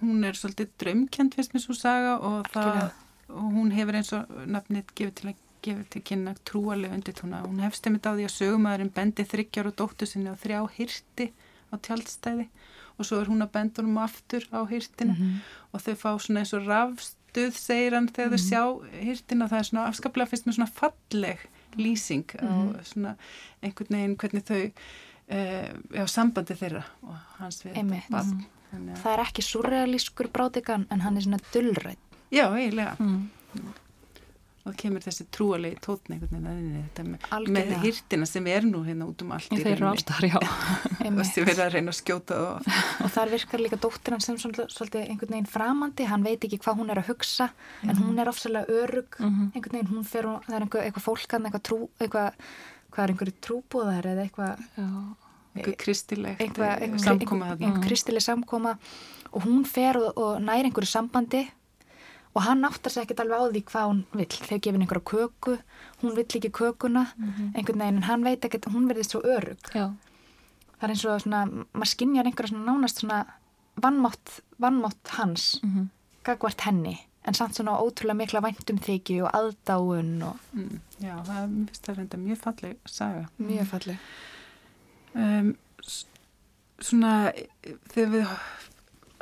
[0.00, 2.90] hún er svolítið drömkjent fyrst með svo saga og, það,
[3.28, 7.44] og hún hefur eins og nafnit gefið til að gefið til kynna trúarlega undir tóna
[7.46, 11.32] hún hefst einmitt á því að sögumæðurinn bendi þryggjar og dóttu sinni og þrjá hirti
[11.70, 12.48] á tjaldstæði
[12.98, 15.40] og svo er hún að benda honum aftur á hýrtina mm -hmm.
[15.72, 18.50] og þau fá svona eins og rafstuð segir hann þegar mm -hmm.
[18.50, 18.88] þau mhm.
[18.88, 21.38] sjá hýrtina það er svona afskaplega fyrst með svona falleg
[21.76, 22.78] lýsing mm -hmm.
[22.78, 23.16] og svona
[23.62, 24.64] einhvern veginn hvernig þau
[25.36, 28.94] uh, á sambandi þeirra og hans við mhm.
[29.02, 31.98] það er ekki surrealískur brátikan en hann er svona dullrætt
[32.30, 33.28] já, eiginlega mhm
[34.62, 39.24] og kemur þessi trúalegi tótn einhvern veginn með, með hirtina sem er nú hérna út
[39.24, 40.30] um allt í rauninni.
[41.18, 42.68] og sem verður að reyna að skjóta og,
[43.02, 46.78] og þar virkar líka dóttir hann sem svolítið einhvern veginn framandi hann veit ekki hvað
[46.78, 47.90] hún er að hugsa mm -hmm.
[47.90, 48.04] en mhm.
[48.06, 49.50] hún er ofsalega örug mm -hmm.
[49.54, 52.32] einhvern veginn, hún fer og það er einhver, eitthvað fólkan eitthvað trú, eitthvað
[52.92, 54.62] hvað er einhverju trúbúðar eða eitthvað?
[55.52, 58.78] Einhver kristilegt einhver, samkoma einhver kristileg samkoma.
[59.32, 61.50] Og hún fer og, og næri einhverju sambandi
[62.34, 64.36] og hann áttar sér ekkert alveg á því hvað hún vill.
[64.48, 65.58] Þegar gefin einhverja köku
[66.02, 67.06] hún vill ekki kökuna.
[67.16, 67.56] Mm -hmm.
[67.56, 69.92] einhvern veginn en hann veit ekkert, hún verðist svo örug Já.
[70.78, 73.26] það er eins og svona maður skinnjar einhverja svona nánast svona
[73.76, 75.86] vannmátt, vannmátt hans mm -hmm.
[76.24, 76.98] gagvart henni.
[77.24, 81.96] En samt svona ótrúlega mikla væntum þykju og aðdáun og mm, Já, það er mjög,
[81.96, 83.28] reynda, mjög falleg saga.
[83.38, 83.98] Mjög falleg.
[85.14, 85.56] Um,
[86.82, 87.32] Svona
[87.92, 88.26] þegar við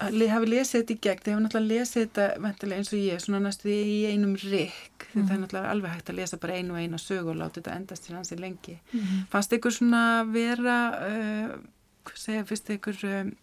[0.00, 3.40] hafi lesið þetta í gegn, þeir hafa náttúrulega lesið þetta ventilega eins og ég, svona
[3.44, 5.26] næstu því í einum rikk, mm.
[5.26, 7.76] það er náttúrulega alveg hægt að lesa bara einu og eina sög og láta þetta
[7.76, 8.76] endast til hansi lengi.
[8.94, 9.18] Mm.
[9.32, 11.52] Fannst ykkur svona vera, uh,
[12.08, 13.34] hvað segja, fyrst ykkur um,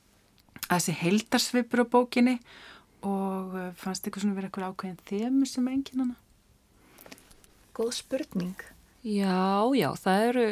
[0.68, 2.38] að þessi heldarsvipur á bókinni
[3.06, 6.18] og uh, fannst ykkur svona vera ykkur ákveðin þemur sem engin hana?
[7.78, 8.58] Góð spurning.
[9.06, 10.48] Já, já, það eru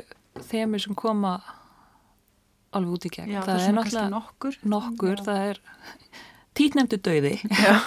[0.51, 1.39] þemur sem koma
[2.75, 3.31] alveg út í gegn.
[3.33, 4.57] Já, það, það er náttúrulega nokkur.
[4.75, 5.25] Nokkur, Já.
[5.27, 5.61] það er
[6.59, 7.35] títnemdu döiði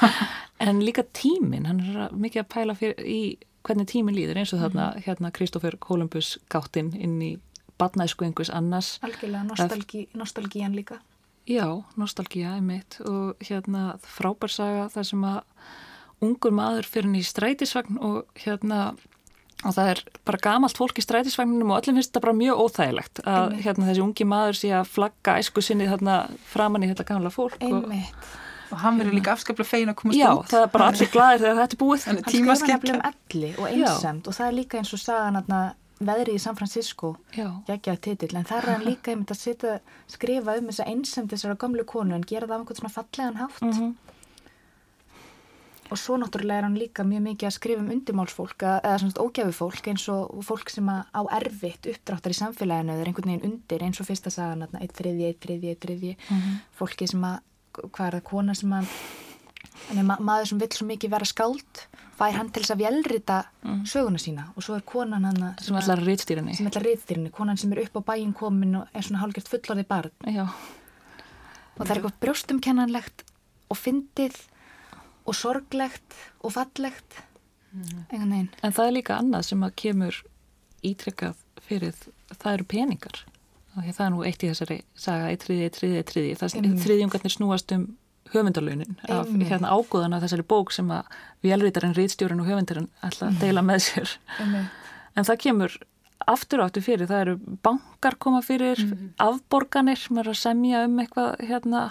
[0.68, 3.20] en líka tímin, hann er mikið að pæla fyrir, í
[3.66, 5.04] hvernig tímin líður eins og þarna mm.
[5.06, 7.34] hérna Kristófer Kolumbus gáttinn inn í
[7.78, 8.96] badnæsku einhvers annars.
[9.06, 10.98] Algjörlega, nostalgí, nostalgían líka.
[11.48, 11.64] Já,
[11.96, 15.38] nostalgíja, einmitt og hérna frábærsaga þar sem að
[16.24, 18.80] ungur maður fyrir hann í strætisvagn og hérna
[19.66, 23.22] og það er bara gamalt fólk í strætisvagninum og öllum finnst þetta bara mjög óþægilegt
[23.24, 27.32] að hérna, þessi ungi maður sé að flagga æsku sinni þarna framann í þetta gamla
[27.34, 27.88] fólk og,
[28.70, 30.46] og hann verður líka afskaplega feina að komast já, út.
[30.46, 32.06] Já, það er bara allir glæðir þegar þetta er búið.
[32.06, 35.68] Hann skrifa nefnilega um elli og einsamt og það er líka eins og sagan að
[35.98, 40.68] veðrið í San Francisco geggjað titill, en þar er hann líka einmitt að skrifa um
[40.70, 43.64] þessa einsamt þessara gamlu konu en gera það á einhvern svona fallegan hátt.
[43.64, 43.96] Mm -hmm
[45.88, 49.90] og svo náttúrulega er hann líka mjög mikið að skrifa um undimálsfólk eða svona ógæfufólk
[49.92, 54.08] eins og fólk sem á erfitt uppdráttar í samfélaginu eða einhvern veginn undir eins og
[54.08, 56.58] fyrsta sagan eitt þriðji, eitt þriðji, eitt þriðji mm -hmm.
[56.78, 57.40] fólki sem að,
[57.78, 58.92] hvað er það, kona sem að
[60.04, 61.82] ma maður sem vill svo mikið vera skáld
[62.18, 63.84] fær hann til þess að velrita mm.
[63.86, 67.72] söguna sína og svo er konan hann sem ætlar riðstýrinni sem ætlar riðstýrinni, konan sem
[67.72, 70.44] er upp á bæin komin og er svona hálfgjört fullorði barn Já.
[70.48, 73.24] og það er eitthvað brjóstumkennanlegt
[73.70, 74.38] og fyndið
[75.28, 77.18] og sorglegt og fallegt
[77.72, 78.48] mm.
[78.62, 80.22] en það er líka annað sem að kemur
[80.86, 81.36] ítrekkað
[81.68, 81.96] fyrir
[82.32, 83.22] það eru peningar.
[83.76, 86.56] Og það er nú eitt í þessari saga eitt triði, eitt triði, eitt triði það
[86.58, 87.84] er þriðjungarnir snúast um
[88.32, 91.06] höfundalaunin af hérna ágóðana þessari bók sem að
[91.44, 94.16] velrítarinn, rítstjórin og höfundarinn ætla að deila með sér.
[95.16, 95.78] En það kemur
[96.28, 99.14] aftur aftur fyrir, það eru bankar koma fyrir, mm.
[99.22, 101.84] afborganir maður að semja um eitthvað hérna.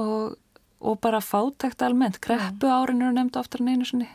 [0.00, 0.36] Og
[0.80, 4.08] og bara fátækt almennt, kreppu árin eru nefnd oftar en einu sinni.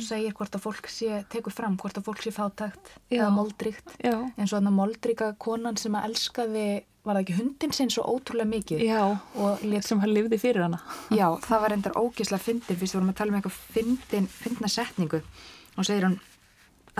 [0.00, 3.18] Segir hvort að fólk sé, tekur fram hvort að fólk sé fátækt Já.
[3.18, 3.92] eða moldríkt.
[4.00, 6.66] Eins og þannig moldríka konan sem að elskaði
[7.02, 8.84] var það ekki hundin sinn svo ótrúlega mikið?
[8.86, 9.02] Já,
[9.66, 10.78] lét sem hann lifði fyrir hana.
[11.10, 12.78] Já, það var endar ógislega fyndin.
[12.78, 15.20] Fyrst vorum að tala um eitthvað fyndin, fyndna setningu.
[15.76, 16.20] Og segir hann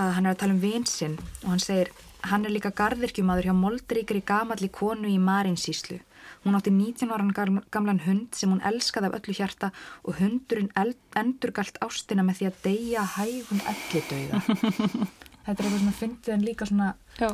[0.01, 1.91] að hann er að tala um vinsinn og hann segir
[2.31, 5.99] hann er líka garðirkjumadur hjá moldríkri gamalli konu í Marinsíslu
[6.45, 9.71] hún átti 19 áran gam- gamlan hund sem hún elskaði af öllu hjarta
[10.05, 10.71] og hundurinn
[11.17, 14.43] endurgalt ástina með því að deyja hægum ellidauða.
[15.43, 17.29] Þetta er eitthvað svona fyndið en líka svona Já.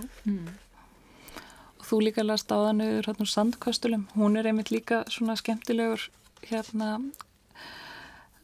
[1.78, 6.08] Og þú líka last áðan yfir hérna úr sandkastulum hún er einmitt líka svona skemmtilegur
[6.48, 6.98] hérna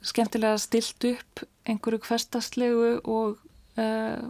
[0.05, 3.39] skemmtilega stilt upp einhverju hverstastlegu og
[3.81, 4.29] uh,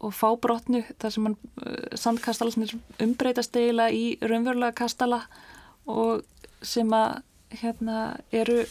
[0.00, 5.20] og fábrotnu þar sem hann uh, sandkastalasnir umbreytast eiginlega í raunverulega kastala
[5.90, 6.24] og
[6.62, 7.20] sem að
[7.60, 7.96] hérna
[8.32, 8.62] eru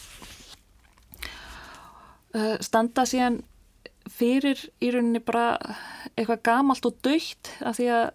[2.34, 3.40] uh, standa síðan
[4.10, 5.58] fyrir í rauninni bara
[6.16, 8.06] eitthvað gamalt og dögt af því að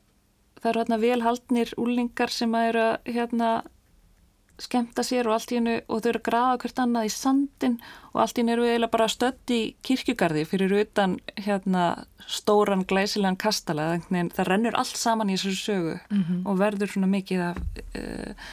[0.59, 3.49] það eru hérna velhaldnir úlingar sem að eru að hérna
[4.61, 7.77] skemmta sér og allt í hennu og þau eru að grafa hvert annað í sandin
[8.13, 11.85] og allt í hennu eru við eiginlega bara stödd í kirkjugarði fyrir utan hérna
[12.25, 15.97] stóran glæsilegan kastala þannig það rennur allt saman í þessu sögu
[16.45, 17.59] og verður svona mikið af
[17.99, 18.51] uh,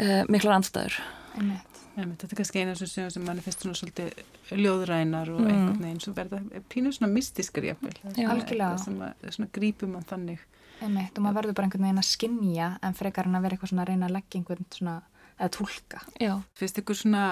[0.00, 1.00] uh, miklar andstæður
[1.36, 1.66] einmitt.
[1.98, 5.40] Einmitt, þetta er kannski eina af þessum sögum sem mann finnst svona svolítið ljóðrænar og
[5.42, 6.40] einhvern veginn sem verða
[6.72, 7.96] pínu svona mystiskar jafnvel.
[8.06, 8.36] Algjörlega.
[8.36, 10.44] Eitthvað Sem að, svona grípum mann þannig.
[10.80, 13.72] Einmitt, og maður verður bara einhvern veginn að skinja en frekar en að vera eitthvað
[13.72, 14.94] svona að reyna að leggja einhvern svona,
[15.36, 16.00] eða tólka.
[16.20, 17.24] Já, Finnst ykkur svona,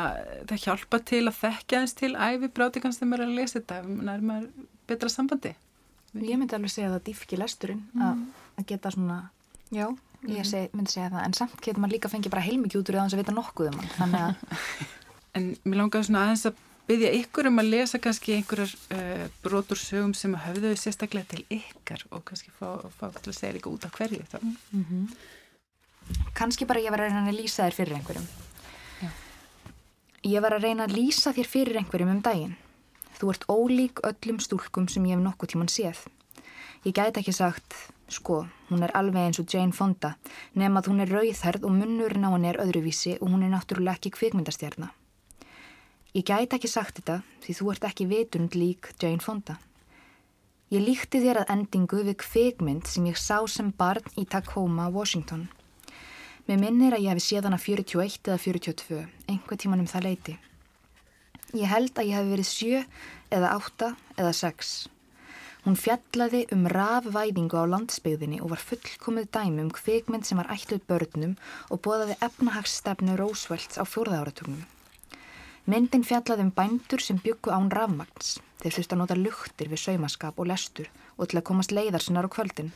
[0.51, 3.81] það hjálpa til að þekkja eins til æfi brátikans þegar maður er að lesa þetta,
[4.11, 5.55] nær maður betra sambandi?
[6.19, 8.23] Ég myndi alveg segja það dýfki lesturinn að,
[8.57, 9.19] að geta svona,
[9.75, 9.87] já,
[10.29, 12.99] ég seg, myndi segja það, en samt getur maður líka fengið bara heilmikið út úr
[12.99, 14.89] það að vita nokkuð um hann, þannig að,
[15.37, 19.81] En mér langaði svona aðeins að byggja ykkur um að lesa kannski einhverjar uh, brotur
[19.81, 23.85] sögum sem höfðu sérstaklega til ykkar og kannski fá, fá til að segja líka út
[23.85, 24.39] af hverju þá.
[26.39, 28.29] kannski bara ég var að reyna að lýsa þér fyrir einhverjum.
[29.03, 29.11] Já.
[30.33, 32.57] Ég var að reyna að lýsa þér fyrir einhverjum um daginn.
[33.19, 36.05] Þú ert ólík öllum stúlkum sem ég hef nokkuð tíman séð.
[36.87, 37.75] Ég gæti ekki sagt,
[38.09, 40.15] sko, hún er alveg eins og Jane Fonda,
[40.55, 43.99] nema að hún er rauðherð og munnurinn á henni er öðruvísi og hún er náttúrulega
[43.99, 44.93] ekki kvikmyndastjarna.
[46.17, 49.59] Ég gæti ekki sagt þetta því þú ert ekki vitund lík Jane Fonda.
[50.73, 55.47] Ég líkti þér að endingu við kvikmynd sem ég sá sem barn í Tacoma, Washington.
[56.49, 60.37] Mér minnir að ég hefi séð hana 41 eða 42, einhver tíman um það leiti.
[61.53, 62.81] Ég held að ég hef verið 7
[63.37, 64.73] eða 8 eða 6.
[65.67, 70.89] Hún fjallaði um rafvæðingu á landsbyggðinni og var fullkomið dæmi um kvikmynd sem var ætluð
[70.89, 71.37] börnum
[71.69, 74.65] og bóðaði efnahagsstefnu Rósvelds á fjórða áratugum.
[75.69, 78.39] Myndin fjallaði um bændur sem byggu án rafmagns.
[78.63, 80.87] Þeir þurftu að nota luktir við saumaskap og lestur
[81.19, 82.71] og til að komast leiðar sinnar á kvöldin.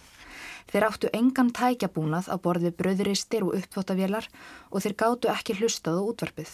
[0.68, 4.28] Þeir áttu engan tækjabúnað á borð við bröðuristir og uppþóttavélar
[4.68, 6.52] og þeir gátu ekki hlustað á útvarpið.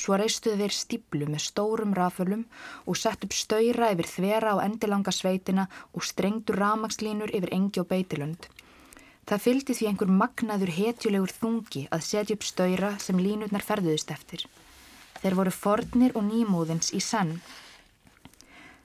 [0.00, 2.46] Svo reistuðu þeir stíplu með stórum rafölum
[2.88, 7.90] og sett upp stöyra yfir þvera á endilanga sveitina og strengdu ramagslínur yfir engi og
[7.92, 8.48] beitilönd.
[9.28, 14.48] Það fylgdi því einhver magnaður hetjulegur þungi að setja upp stöyra sem línurnar ferðuðist eftir.
[15.20, 17.34] Þeir voru fornir og nýmóðins í senn.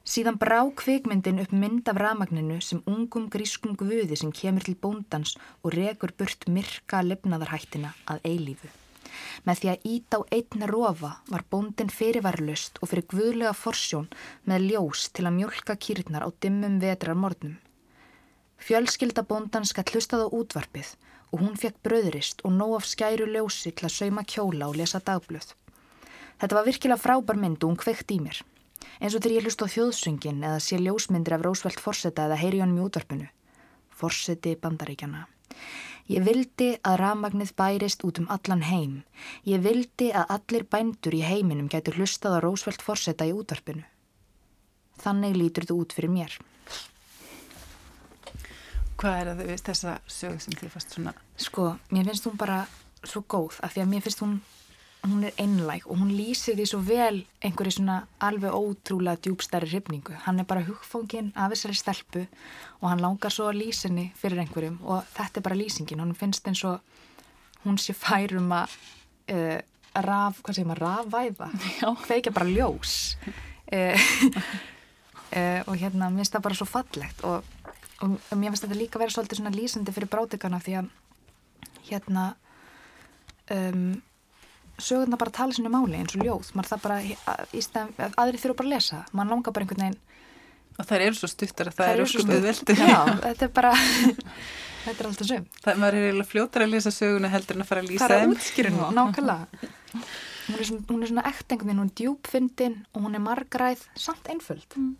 [0.05, 5.33] Síðan brá kvikmyndin upp mynd af ramagninu sem ungum grískum guði sem kemur til bóndans
[5.63, 8.69] og rekur burt myrka lifnaðarhættina að eilífu.
[9.47, 14.11] Með því að ít á einn rofa var bóndin fyrirvarlust og fyrir guðlega forsjón
[14.45, 17.57] með ljós til að mjölka kýrnar á dimmum vetrar morgnum.
[18.61, 20.95] Fjölskylda bóndans gætt hlustað á útvarpið
[21.31, 25.01] og hún fekk bröðrist og nóg af skæru ljósi til að sauma kjóla og lesa
[25.01, 25.55] dagblöð.
[26.41, 28.41] Þetta var virkilega frábær mynd og hún kveikt í mér.
[28.99, 32.61] Eins og þegar ég hlust á þjóðsöngin eða sé ljósmyndir af Rósveld Forseta eða heyri
[32.63, 33.27] honum í útvarpinu.
[33.95, 35.25] Forseti bandaríkjana.
[36.11, 38.97] Ég vildi að rafmagnið bærist út um allan heim.
[39.47, 43.83] Ég vildi að allir bændur í heiminum gætu hlustað á Rósveld Forseta í útvarpinu.
[45.01, 46.37] Þannig lítur þetta út fyrir mér.
[48.95, 52.61] Hvað er það við þessa sög sem þið fast svona Sko, mér finnst hún bara
[53.03, 54.37] svo góð af því að mér finnst hún,
[55.11, 60.13] hún er einlæg og hún lýsir því svo vel einhverju svona alveg ótrúlega djúbstæri hrifningu.
[60.25, 62.25] Hann er bara hugfóngin af þessari stelpu
[62.81, 66.01] og hann langar svo að lýsa henni fyrir einhverjum og þetta er bara lýsingin.
[66.01, 66.79] Hún finnst eins og
[67.65, 68.75] hún sé færum að
[69.33, 69.59] uh,
[70.05, 71.49] raf, hvað segir maður, rafvæða,
[72.05, 72.95] kveikja bara ljós
[73.71, 74.07] uh,
[75.31, 77.45] uh, og hérna mér finnst það bara svo fallegt og,
[78.03, 80.91] og, mér finnst þetta líka vera svolítið svona lýsandi fyrir brátikana því að
[81.89, 82.25] hérna
[83.53, 83.95] um,
[84.77, 88.59] sögurna bara tala sinu máli eins og ljóð, maður það bara í stæðan, aðri þurfa
[88.59, 90.01] bara að lesa, maður langar bara einhvern veginn
[90.75, 93.73] og það eru svo stuttar að það eru svo stuð já, þetta er bara
[94.85, 95.47] þetta er alltaf söm.
[95.63, 98.23] Það maður er eiginlega fljótar að lesa söguna heldur en að fara að lýsa það
[98.23, 99.63] er útskýrinu, nákvæmlega.
[100.45, 103.23] Hún er svona, hún er svona ekt einhvern veginn, hún er djúpfindin og hún er
[103.25, 104.67] margræð, samt einföld.
[104.77, 104.93] Mm.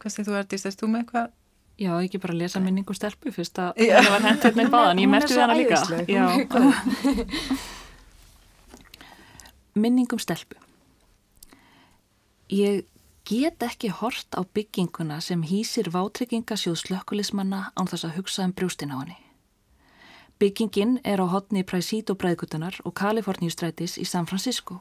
[0.00, 1.32] hvað segir þú Artís, erst þú með eitthvað
[1.80, 4.98] Já, ekki bara að lesa minningu stelpu fyrst að það var hendt hérna í báðan,
[5.00, 5.78] ég merti það hana líka.
[9.80, 10.60] Minningum stelpu.
[12.52, 12.84] Ég
[13.24, 18.92] get ekki hort á bygginguna sem hýsir vátryggingasjóð slökkulismanna án þess að hugsa um brjústin
[18.92, 19.16] á henni.
[20.40, 24.80] Byggingin er á hotni Præsít og Bræðgutunar og Kaliforníustrætis í San Francisco.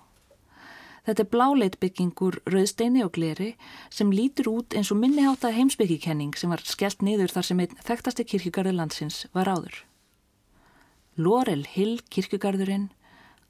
[1.09, 3.55] Þetta er bláleit byggingur rauðsteini og gleri
[3.89, 8.25] sem lítur út eins og minniháta heimsbyggikenning sem var skellt niður þar sem einn þekktasti
[8.29, 9.79] kirkjugarði landsins var áður.
[11.17, 12.91] Laurel Hill kirkjugarðurinn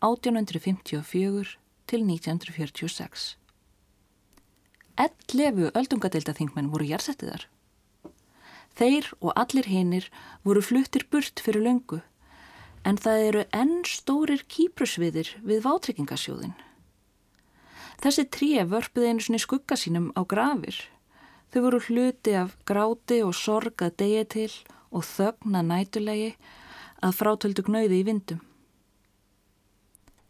[0.07, 1.57] 1854
[1.91, 3.27] til 1946.
[4.95, 7.43] Ellefu öldungadeildaþingmenn voru jærsettiðar.
[8.79, 10.07] Þeir og allir hinnir
[10.47, 11.99] voru fluttir burt fyrir löngu
[12.87, 16.55] en það eru enn stórir kýprusviðir við vátryggingasjóðin.
[17.99, 20.77] Þessi tríu vörpuði einu svoni skugga sínum á grafir.
[21.51, 24.51] Þau voru hluti af gráti og sorg að degi til
[24.95, 26.29] og þögna nætulegi
[27.03, 28.39] að frátöldu gnauði í vindum.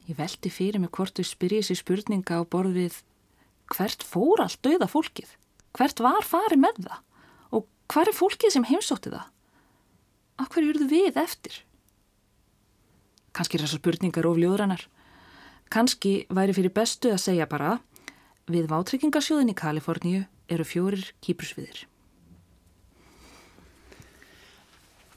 [0.10, 3.01] Ég veldi fyrir mig hvort þau spyrjið sér spurninga á borð við
[3.69, 5.29] hvert fór allt dauða fólkið?
[5.77, 7.01] Hvert var farið með það?
[7.53, 9.27] Og hver er fólkið sem heimsótti það?
[10.41, 11.60] Akkur eruðu við eftir?
[13.36, 14.88] Kanski er þessar spurningar ofljóðrannar.
[15.69, 17.77] Kanski væri fyrir bestu að segja bara
[18.49, 21.86] við vátryggingasjóðin í Kaliforníu eru fjórir kýpusviðir.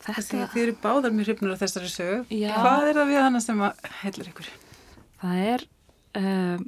[0.02, 0.48] Þetta...
[0.50, 2.22] Þið eru báðar mjög hrifnur á þessari sögu.
[2.34, 2.50] Já.
[2.58, 3.64] Hvað er það við hana sem
[4.02, 4.48] heilir ykkur?
[5.22, 5.64] Það er
[6.18, 6.64] um,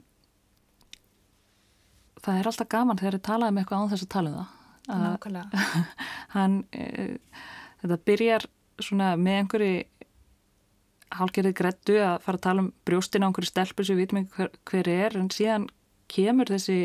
[2.23, 4.61] það er alltaf gaman þegar þið talaðum eitthvað án þess að tala um það.
[5.05, 5.65] Nákvæmlega.
[6.37, 7.43] Hann, uh,
[7.83, 8.47] þetta byrjar
[8.85, 9.75] svona með einhverju
[11.11, 14.37] hálgerðið grettu að fara að tala um brjóstin á einhverju stelpu sem við veitum ekki
[14.37, 15.69] hver, hver er en síðan
[16.09, 16.79] kemur þessi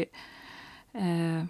[0.94, 1.44] eh,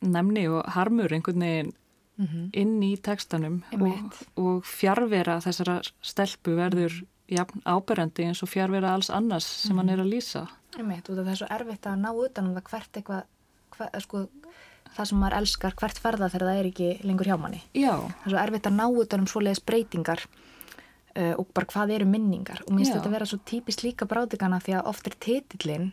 [0.00, 1.72] nefni og harmur einhvern veginn
[2.16, 2.48] mm -hmm.
[2.52, 9.10] inn í tekstanum og, og fjárvera þessara stelpu verður jafn áberandi eins og fjárvera alls
[9.10, 9.88] annars sem mm -hmm.
[9.88, 10.46] hann er að lýsa.
[10.78, 13.22] Einmitt, það er svo erfitt að ná utan um það hvert eitthvað
[13.76, 14.28] hver, sko,
[14.96, 17.62] það sem maður elskar hvert ferða þegar það er ekki lengur hjá manni.
[17.74, 17.96] Já.
[17.96, 20.20] Það er svo erfitt að ná utan um svoleiðis breytingar
[21.16, 24.60] uh, og bara hvað eru minningar og minnst þetta að vera svo típist líka bráðigana
[24.62, 25.92] því að oft er titillin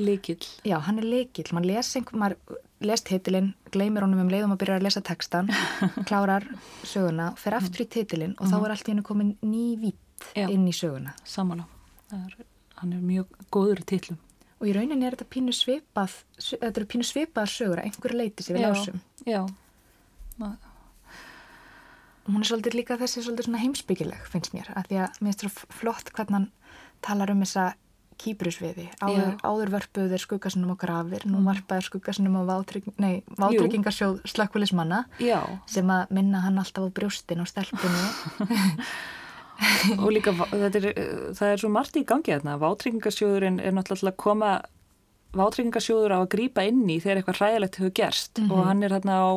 [0.00, 0.38] Líkil.
[0.64, 1.50] Já, hann er líkil.
[1.52, 2.36] Man les einhver,
[2.80, 5.50] les titilinn, gleymir honum um leiðum að byrja að lesa textan,
[6.08, 6.46] klárar
[6.86, 8.52] söguna, fer aftur í titilinn og mm -hmm.
[8.52, 8.64] þá mhm.
[8.64, 9.98] er allt í hennu komin ný vít
[10.36, 11.14] inn í söguna.
[11.24, 11.66] Samála.
[12.10, 14.18] Hann er mjög góður í titlum.
[14.60, 18.42] Og í rauninni er þetta pínu svipað, þetta eru pínu svipaðar sögur að einhverju leiti
[18.42, 19.00] sem við lásum.
[19.26, 19.48] Já,
[20.38, 20.69] já
[22.34, 25.44] hún er svolítið líka þessi svolítið svona heimsbyggileg finnst mér, að því að mér finnst
[25.44, 26.50] það flott hvernig hann
[27.04, 27.70] talar um þessa
[28.20, 31.46] kýbrusviði, áður, áður vörpuður skuggasunum og grafir, nú mm.
[31.48, 32.50] varpaður skuggasunum og
[33.40, 35.06] vátryggingarsjóð slökkvölismanna
[35.70, 38.04] sem að minna hann alltaf á brjóstin og stelpunni.
[40.00, 40.86] Og líka er,
[41.36, 44.52] það er svo margt í gangi þarna, vátryggingarsjóðurinn er náttúrulega að koma
[45.36, 48.38] vátryggingarsjóður á að grýpa inn í þegar eitthvað hræðilegt hefur gerst.
[48.38, 48.54] Mm -hmm.
[48.56, 49.28] og hann er þarna á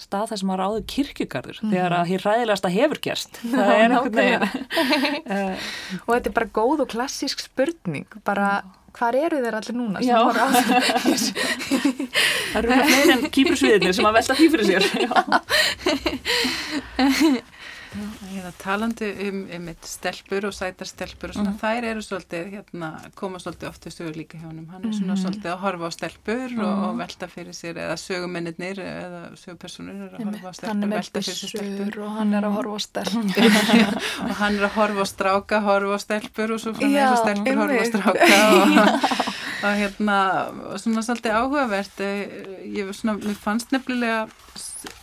[0.00, 1.72] stað þar sem var áður kirkjugarður mm -hmm.
[1.76, 3.40] þegar að hér ræðilegast að hefur gerst.
[3.44, 4.38] Það er náttúrulega
[6.06, 8.62] og þetta er bara góð og klassísk spurning bara
[8.96, 10.00] hvar eru þeir allir núna
[12.50, 14.82] það eru fleiri en kýpursviðinir sem að velta því fyrir sér
[18.30, 21.58] Hérna, talandi um, um stelpur og sætarstelpur og svona, mm.
[21.58, 25.22] þær eru svolítið, hérna, koma svolítið ofta sögur líka hjá hann, hann er svona mm.
[25.24, 26.60] svolítið að horfa á stelpur mm.
[26.60, 27.00] og, og mhm.
[27.02, 31.52] velta fyrir sér eða sögumennir eða sögupersonur er að horfa á stelpur, velta fyrir sér
[31.56, 33.58] stelpur og hann er að horfa á stelpur
[34.28, 37.20] og hann er að horfa á stráka, horfa á stelpur og svo frá þess að
[37.24, 39.10] stelpur horfa á stráka og,
[39.60, 40.20] og hérna,
[40.80, 42.38] svona svolítið áhugavert, eh,
[42.78, 44.28] ég svona, mér fannst nefnilega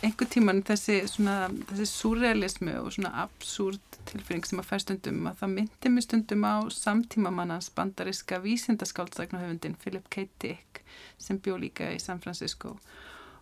[0.04, 5.54] einhver tíman þessi, þessi surrealismu og svona absúrt tilfinning sem að fær stundum að það
[5.56, 10.28] myndi mig stundum á samtímamannans bandariska vísindaskáldsæknahöfundin Philip K.
[10.40, 10.82] Dick
[11.18, 12.76] sem bjó líka í San Francisco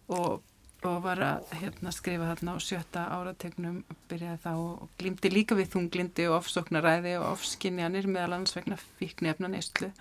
[0.08, 0.42] og,
[0.86, 5.74] og var að hérna, skrifa þarna á sjötta árategnum byrjaði þá og glýmdi líka við
[5.76, 9.92] þunglindi og ofsóknaræði og ofskinjanir meðal annars vegna fíknefna neistlu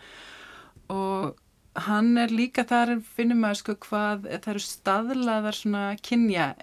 [0.93, 1.35] og
[1.75, 6.53] hann er líka þar finnum maður sko hvað það eru staðlaðar svona kynja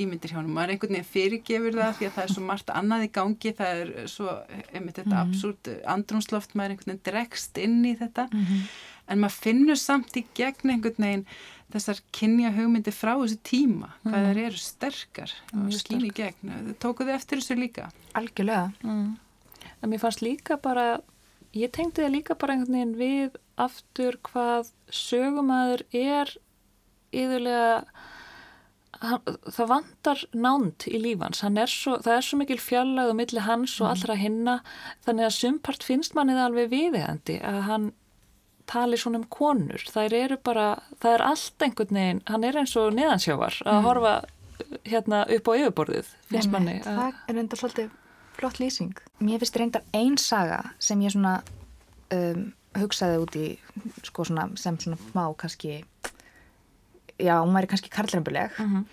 [0.00, 3.04] ímyndir hjá hann, maður einhvern veginn fyrirgefur það því að það er svo margt annað
[3.04, 4.36] í gangi það er svo,
[4.72, 5.34] einmitt þetta mm -hmm.
[5.34, 8.62] absúrt andrumsloft, maður einhvern veginn dregst inn í þetta, mm -hmm.
[9.08, 11.26] en maður finnur samt í gegn einhvern veginn
[11.74, 14.34] þessar kynja hugmyndi frá þessu tíma, hvað mm -hmm.
[14.34, 17.90] þær eru sterkar og skýn í gegn, tókuðu eftir þessu líka?
[18.14, 19.18] Algjörlega mhm.
[19.82, 21.00] En mér fannst líka bara
[21.54, 26.32] ég tengdi það líka bara einhvern veginn við aftur hvað sögumæður er
[27.14, 27.84] yðurlega
[29.04, 33.44] hann, það vantar nánd í lífans, er svo, það er svo mikil fjallag og milli
[33.44, 33.92] hans og mm.
[33.92, 34.56] allra hinna
[35.06, 37.90] þannig að sumpart finnst manni það alveg viðegandi að hann
[38.70, 40.68] tali svona um konur, það eru bara
[41.02, 43.90] það er allt einhvern veginn, hann er eins og neðansjávar að mm.
[43.90, 44.14] horfa
[44.88, 47.92] hérna upp á yfirborðið, finnst Nei, manni Það er enda svolítið
[48.36, 51.38] flott lýsing Mér finnst reyndar einn saga sem ég svona
[52.14, 53.48] um, hugsaði út í
[54.02, 55.82] sko svona, sem svona má kannski
[57.18, 58.76] já, hún væri kannski karlrembuleg uh mhm.
[58.76, 58.84] -huh.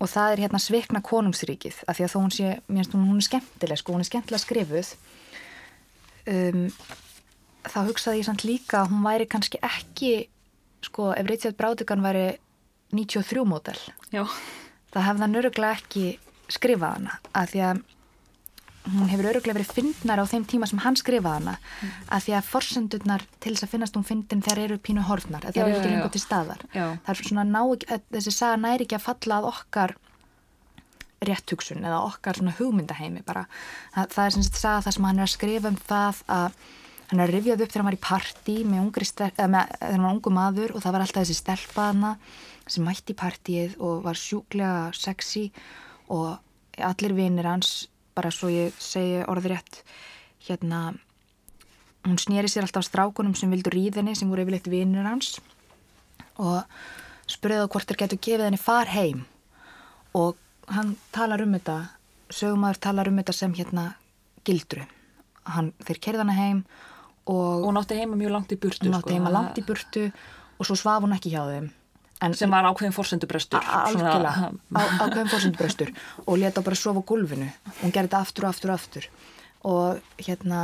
[0.00, 3.08] og það er hérna Svikna konungsríkið af því að þó hún sé, mér finnst hún,
[3.08, 4.94] hún er skemmtileg sko, hún er skemmtilega skrifuð
[6.26, 6.72] um,
[7.64, 10.28] þá hugsaði ég samt líka að hún væri kannski ekki
[10.82, 12.38] sko, ef Richard Braudigan væri
[12.92, 13.78] 93 mótel
[14.92, 17.82] það hefða nöruglega ekki skrifað hana af því að
[18.88, 21.96] hún hefur öruglega verið fyndnar á þeim tíma sem hann skrifaði hana mm.
[22.16, 25.60] að því að forsendurnar til þess að finnast hún fyndin þegar eru pínu horfnar, það
[25.60, 26.86] eru ekki lengur til staðar já.
[27.04, 29.96] það er svona ná ekki, þessi saga næri ekki að falla að okkar
[31.28, 33.44] réttugsun eða okkar svona hugmyndaheimi bara,
[33.92, 36.60] það, það er sem sagt saga það sem hann er að skrifa um það að
[37.10, 40.14] hann er að rifjað upp þegar hann var í parti með ungri, þegar hann var
[40.14, 42.14] ungu maður og það var alltaf þessi stelpaðna
[42.70, 45.48] sem mætti partíið og var sjúklega sexy
[46.14, 46.38] og
[46.80, 49.82] allir vinnir hans bara svo ég segi orðrétt
[50.46, 50.90] hérna
[52.06, 55.38] hún snýri sér alltaf strákunum sem vildu ríðinni sem voru yfirleitt vinnir hans
[56.40, 56.64] og
[57.30, 59.24] spurði þá hvort þeir getur gefið henni far heim.
[60.16, 60.38] Og
[60.72, 61.76] hann talar um þetta
[62.32, 63.90] sögumæður talar um þetta sem hérna
[64.46, 64.86] gildru.
[65.50, 66.64] Hann, þeir kerði hana heim
[67.30, 70.06] og hún átti heima mjög langt í burtu hún átti sko, heima langt í burtu
[70.58, 71.68] og svo svaf hún ekki hjá þeim
[72.20, 75.92] En, sem var ákveðin fórsendubrestur algjörlega, á, ákveðin fórsendubrestur
[76.26, 77.48] og leta bara sofa gulvinu
[77.80, 79.06] hún gerði þetta aftur og aftur og aftur.
[79.70, 80.60] Og hérna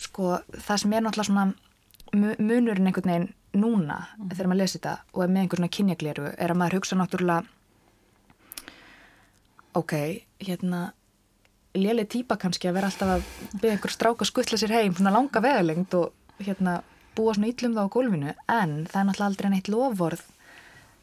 [0.00, 1.46] sko það sem er náttúrulega svona
[2.14, 4.30] munurinn einhvern veginn núna mm.
[4.32, 7.42] þegar maður lesi þetta og er með einhvern svona kynjagleru er að maður hugsa náttúrulega
[9.74, 9.94] ok,
[10.46, 10.80] hérna
[11.74, 13.24] léli týpa kannski að vera alltaf að
[13.58, 16.80] byggja einhver strák að skuttla sér heim svona langa vegalengt og hérna
[17.14, 20.24] búa svona yllum þá á gulvinu en það er náttúrulega aldrei neitt lofvorð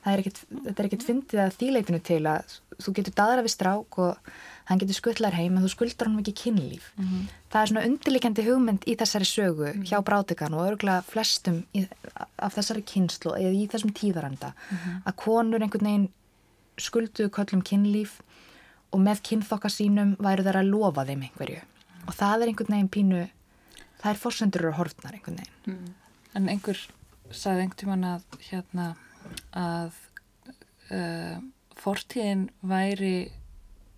[0.10, 3.98] er ekkit, þetta er ekkert fyndið að þýleitinu til að þú getur daðra við strák
[4.02, 4.32] og
[4.70, 7.28] hann getur skullar heim en þú skuldar hann ekki kynlíf mm -hmm.
[7.52, 9.86] það er svona undirlikjandi hugmynd í þessari sögu mm -hmm.
[9.90, 11.88] hjá brátekan og örgulega flestum í,
[12.38, 15.02] af þessari kynslu eða í þessum tíðaranda mm -hmm.
[15.06, 16.10] að konur einhvern veginn
[16.78, 18.22] skulduðu köllum kynlíf
[18.92, 21.62] og með kynþokka sínum væru þær að lofa þeim einhverju
[22.08, 23.30] og það er einhvern veginn pínu
[24.02, 25.94] það er fórsendur og horfnar einhvern veginn mhm.
[26.34, 26.78] En einhver
[27.32, 28.96] sagði einhvern tíman að hérna
[29.58, 29.96] að
[30.92, 31.38] uh,
[31.82, 33.32] fortíðin væri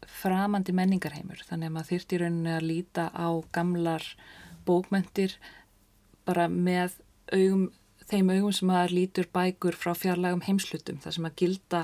[0.07, 4.05] framandi menningarheimur þannig að maður þyrti rauninni að líta á gamlar
[4.67, 5.37] bókmentir
[6.27, 6.97] bara með
[7.33, 7.67] augum,
[8.07, 11.83] þeim augum sem maður lítur bækur frá fjarlægum heimslutum þar sem að gilda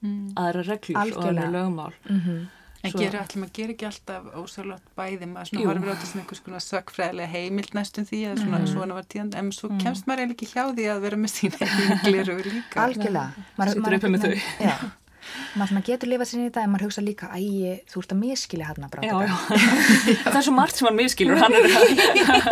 [0.00, 0.34] mm.
[0.40, 1.24] aðra reglur Algjörlega.
[1.24, 2.44] og aðra lögumál mm -hmm.
[2.84, 5.28] En gera, ætlum að gera ekki alltaf ósálagt bæði?
[5.30, 8.72] Maður svona horfir á þessum einhvers konar sökfræðilega heimild næstum því að svona, mm.
[8.74, 9.30] svona var tíðan.
[9.40, 9.80] En svo mm.
[9.84, 12.84] kemst maður eiginlega ekki hjá því að vera með sína ynglir og líka.
[12.84, 13.48] Algjörlega.
[13.72, 14.36] Sittur uppi með þau.
[14.68, 14.76] Já
[15.58, 18.68] maður getur lifað sér í þetta en maður hugsa líka ægi, þú ert að miskilja
[18.70, 19.26] hann að bráta
[20.24, 21.68] það er svo margt sem hann miskilur hann er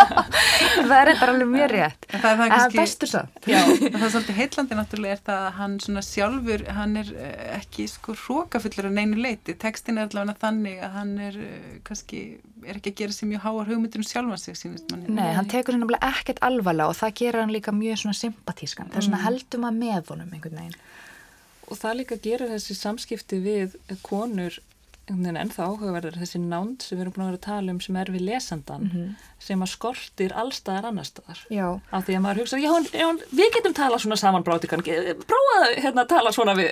[0.88, 2.06] það er eitthvað alveg mjög rétt.
[2.10, 5.76] En það er kannski bestur svo það er svolítið heitlandi náttúrulega er það að hann
[5.86, 10.80] svona sjálfur hann er eh, ekki sko hrókafullur á neinu leiti, tekstin er allavega þannig
[10.82, 12.22] að hann er eh, kannski
[12.62, 15.10] er ekki að gera sér mjög háar hugmyndir um sjálfan sig sínist manni.
[15.16, 19.00] Nei, hann tekur henni ekkert alvarlega og það gera hann líka mjög svona sympatískan, það
[19.00, 19.26] er svona mm.
[19.26, 20.78] heldum að með honum einhvern veginn
[21.72, 24.60] og það líka gerir þessi samskipti við konur
[25.10, 27.96] en þá áhugaverðar þessi nánd sem við erum búin að vera að tala um sem
[27.98, 29.08] er við lesandan mm -hmm.
[29.38, 31.40] sem að skortir allstaðar annar staðar.
[31.90, 36.08] Af því að maður hugsa, já, já við getum talað svona saman brátikan hérna að
[36.08, 36.70] tala svona við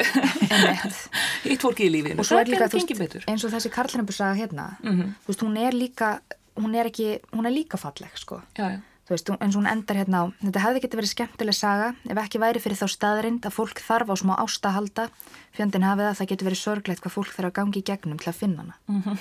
[1.45, 2.21] eitt fólki í lífinu.
[2.21, 5.13] Og svo er líka veist, eins og þessi Karl-Hrempur saga hérna mm -hmm.
[5.27, 6.21] veist, hún er líka
[6.57, 8.43] hún er, ekki, hún er líka falleg sko.
[8.59, 8.79] Já, já.
[8.79, 12.21] Þú veist, eins og hún endar hérna á, þetta hefði getið verið skemmtileg saga ef
[12.23, 15.09] ekki væri fyrir þá staðrind að fólk þarf á smá ástahalda,
[15.57, 18.31] fjöndin hafið að það getur verið sorglegt hvað fólk þarf að gangi í gegnum til
[18.31, 18.75] að finna hana.
[18.87, 19.17] Mm -hmm.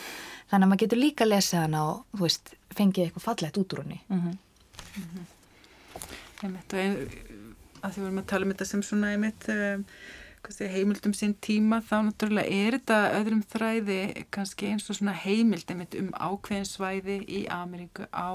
[0.50, 2.46] Þannig að maður getur líka að lesa hana og, þú veist,
[2.78, 4.00] fengið eitthvað fallegt út úr henni.
[4.10, 4.36] Mm -hmm.
[4.96, 5.26] Mm -hmm.
[7.84, 11.82] að því vorum að tala um þetta sem svona einmitt um, sé, heimildum sinn tíma
[11.86, 14.00] þá náttúrulega er þetta öðrum þræði
[14.32, 15.70] kannski eins og svona heimild
[16.00, 18.32] um ákveðinsvæði í Ameríku á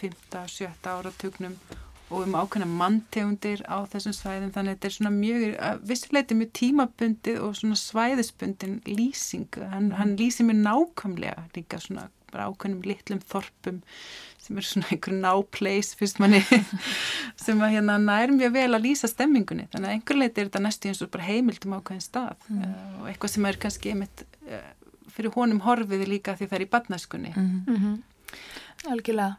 [0.00, 0.16] 5.
[0.46, 0.70] 7.
[0.84, 1.58] áratugnum
[2.08, 5.42] og um ákveðna manntegundir á þessum svæðum þannig að þetta er svona mjög
[5.90, 12.48] vissileiti mjög tímabundið og svona svæðisbundin lýsing hann, hann lýsir mjög nákvæmlega líka svona bara
[12.48, 13.82] ákveðnum litlum þorpum
[14.48, 16.40] sem er svona einhver nápleis fyrst manni
[17.44, 19.68] sem að hérna nær mjög vel að lýsa stemmingunni.
[19.72, 22.46] Þannig að einhver leiti er þetta næstu eins og bara heimildum ákveðin stað.
[22.48, 22.62] Mm.
[22.62, 24.64] uh, og eitthvað sem er kannski einmitt uh,
[25.14, 28.00] fyrir honum horfiði líka því það er í badnæskunni mm -hmm.
[28.88, 29.36] Algjörlega.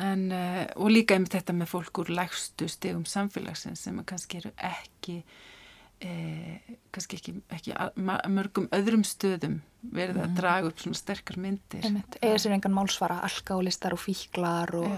[0.00, 4.52] En, uh, og líka einmitt þetta með fólk úr lægstu stegum samfélagsins sem kannski eru
[4.56, 5.22] ekki
[6.00, 7.74] Eh, kannski ekki, ekki
[8.32, 10.36] mörgum öðrum stöðum verið að mhm.
[10.36, 11.86] draga upp svona sterkar myndir.
[12.20, 14.96] Eða sem engan málsvara, alkálistar og fíklar og,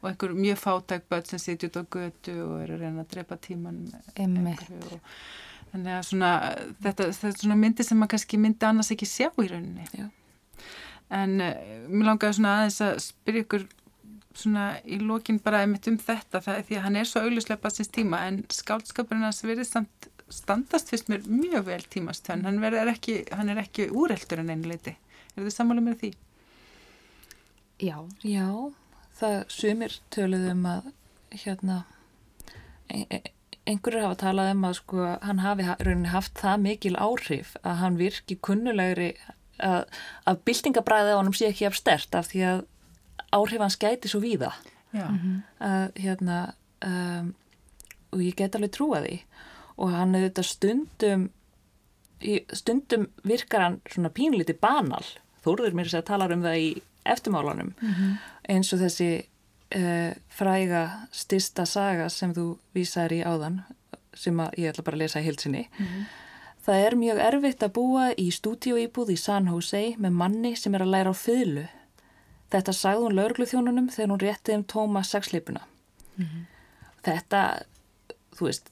[0.00, 3.12] og einhver mjög fátæk börn sem sitja út á götu og eru að reyna að
[3.14, 5.02] drepa tíman og,
[5.72, 6.30] þannig að svona
[6.80, 9.88] þetta, þetta er svona myndir sem maður kannski myndi annars ekki sjá í rauninni.
[9.92, 10.08] Já.
[11.08, 11.52] en uh,
[11.88, 13.68] mér langaði svona aðeins að spyrja ykkur
[14.38, 17.90] svona í lókin bara einmitt um þetta það því að hann er svo auðvuslega bassins
[17.92, 23.62] tíma en skáldskapurinn hans verið samt standast fyrst mér mjög vel tímast hann, hann er
[23.62, 24.96] ekki, úreldur en einu leiti.
[25.34, 26.12] Er þetta sammála með því?
[27.78, 27.96] Já.
[28.26, 28.48] Já,
[29.20, 30.92] það sumir töluðum um að
[31.44, 31.82] hérna
[33.68, 37.98] einhverjur hafa talað um að sko hann hafi rauninni haft það mikil áhrif að hann
[38.00, 39.10] virki kunnulegri
[39.64, 39.84] að,
[40.24, 42.64] að byltingabræðið á hann sé ekki af stert af því að
[43.36, 44.54] áhrif hans gæti svo víða
[44.96, 46.38] að hérna
[46.86, 47.34] um,
[48.14, 49.18] og ég get alveg trúa því
[49.78, 51.30] og hann hefur þetta stundum
[52.52, 55.04] stundum virkar hann svona pínliti banal
[55.44, 56.70] þóruður mér að tala um það í
[57.08, 58.14] eftirmálanum mm -hmm.
[58.48, 59.10] eins og þessi
[59.76, 63.62] uh, fræga stista saga sem þú vísar í áðan
[64.14, 66.04] sem ég ætla bara að lesa í heilsinni mm -hmm.
[66.66, 70.82] það er mjög erfitt að búa í stúdíóýbúð í San Jose með manni sem er
[70.82, 71.68] að læra á fyllu
[72.50, 75.60] þetta sagði hún laurgluþjónunum þegar hún réttið um tóma sexleipuna
[76.16, 76.44] mm -hmm.
[77.02, 77.62] þetta
[78.36, 78.70] þú veist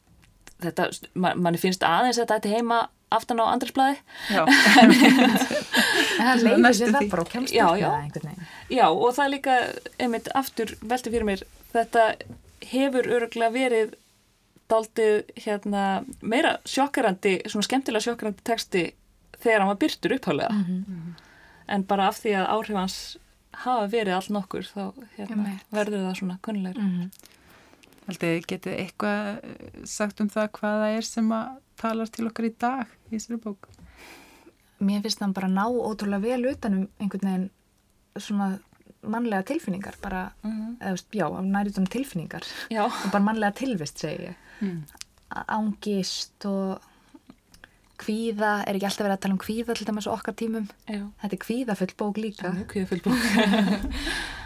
[0.63, 2.79] þetta, man, manni finnst aðeins að þetta heima
[3.15, 3.99] aftan á andresblæði
[6.19, 7.91] það leifir sér það bara og kemst já, já.
[8.73, 9.59] já og það er líka
[9.99, 11.45] einmitt aftur velti fyrir mér
[11.75, 12.09] þetta
[12.67, 13.95] hefur öruglega verið
[14.71, 15.83] daldið hérna
[16.21, 18.89] meira sjokkarandi, svona skemmtilega sjokkarandi texti
[19.39, 21.15] þegar hann var byrtur upphálega mm -hmm.
[21.69, 22.97] en bara af því að áhrifans
[23.65, 27.09] hafa verið allt nokkur þá hérna, verður það svona kunnilegur mm -hmm.
[28.07, 32.55] Haldið getið eitthvað eh, sagt um það hvaða er sem að talar til okkar í
[32.55, 33.69] dag í þessari bók?
[34.79, 37.51] Mér finnst það bara ná ótrúlega vel utanum einhvern veginn
[38.17, 38.51] svona
[39.07, 40.77] mannlega tilfinningar bara, mm -hmm.
[40.81, 42.45] eða já, nærið um tilfinningar
[43.05, 44.83] og bara mannlega tilvist segi ég mm.
[45.49, 46.81] ángist og
[47.99, 51.11] kvíða, er ekki alltaf verið að tala um kvíða til dæmis okkar tímum já.
[51.23, 53.17] þetta er kvíðafull bók líka kvíðafull bók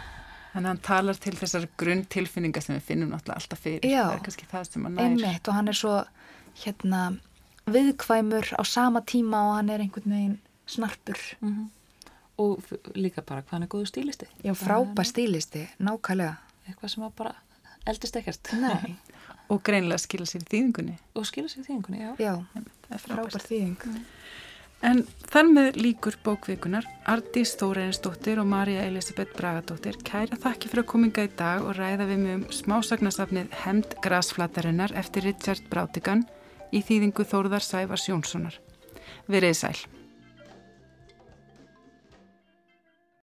[0.51, 3.85] Þannig að hann talar til þessar grunn tilfinninga sem við finnum náttúrulega alltaf fyrir.
[3.87, 5.03] Já, það er kannski það sem hann nær.
[5.05, 5.93] Einmitt og hann er svo
[6.63, 7.03] hérna,
[7.71, 10.35] viðkvæmur á sama tíma og hann er einhvern veginn
[10.67, 11.21] snarpur.
[11.39, 11.69] Mm -hmm.
[12.37, 12.63] Og
[12.95, 14.27] líka bara hvað hann er góðu stílisti.
[14.43, 16.35] Já, frábær stílisti, nákvæmlega.
[16.67, 17.35] Eitthvað sem bara
[17.85, 18.49] eldist ekkert.
[18.53, 18.95] Nei.
[19.51, 20.97] og greinlega skilja sér í þýðingunni.
[21.15, 22.15] Og skilja sér í þýðingunni, já.
[22.19, 23.85] Já, frábær þýðing.
[23.85, 24.05] Mm.
[24.81, 30.89] En þar með líkur bókvikunar, Ardís Þóreinsdóttir og Marja Elisabeth Bragadóttir kæra þakki fyrir að
[30.89, 36.25] kominga í dag og ræða við mjög um smásagnasafnið Hemd Grasflatarinnar eftir Richard Brátigan
[36.73, 38.57] í þýðingu Þórðar Sæfars Jónssonar.
[39.29, 40.00] Verið sæl.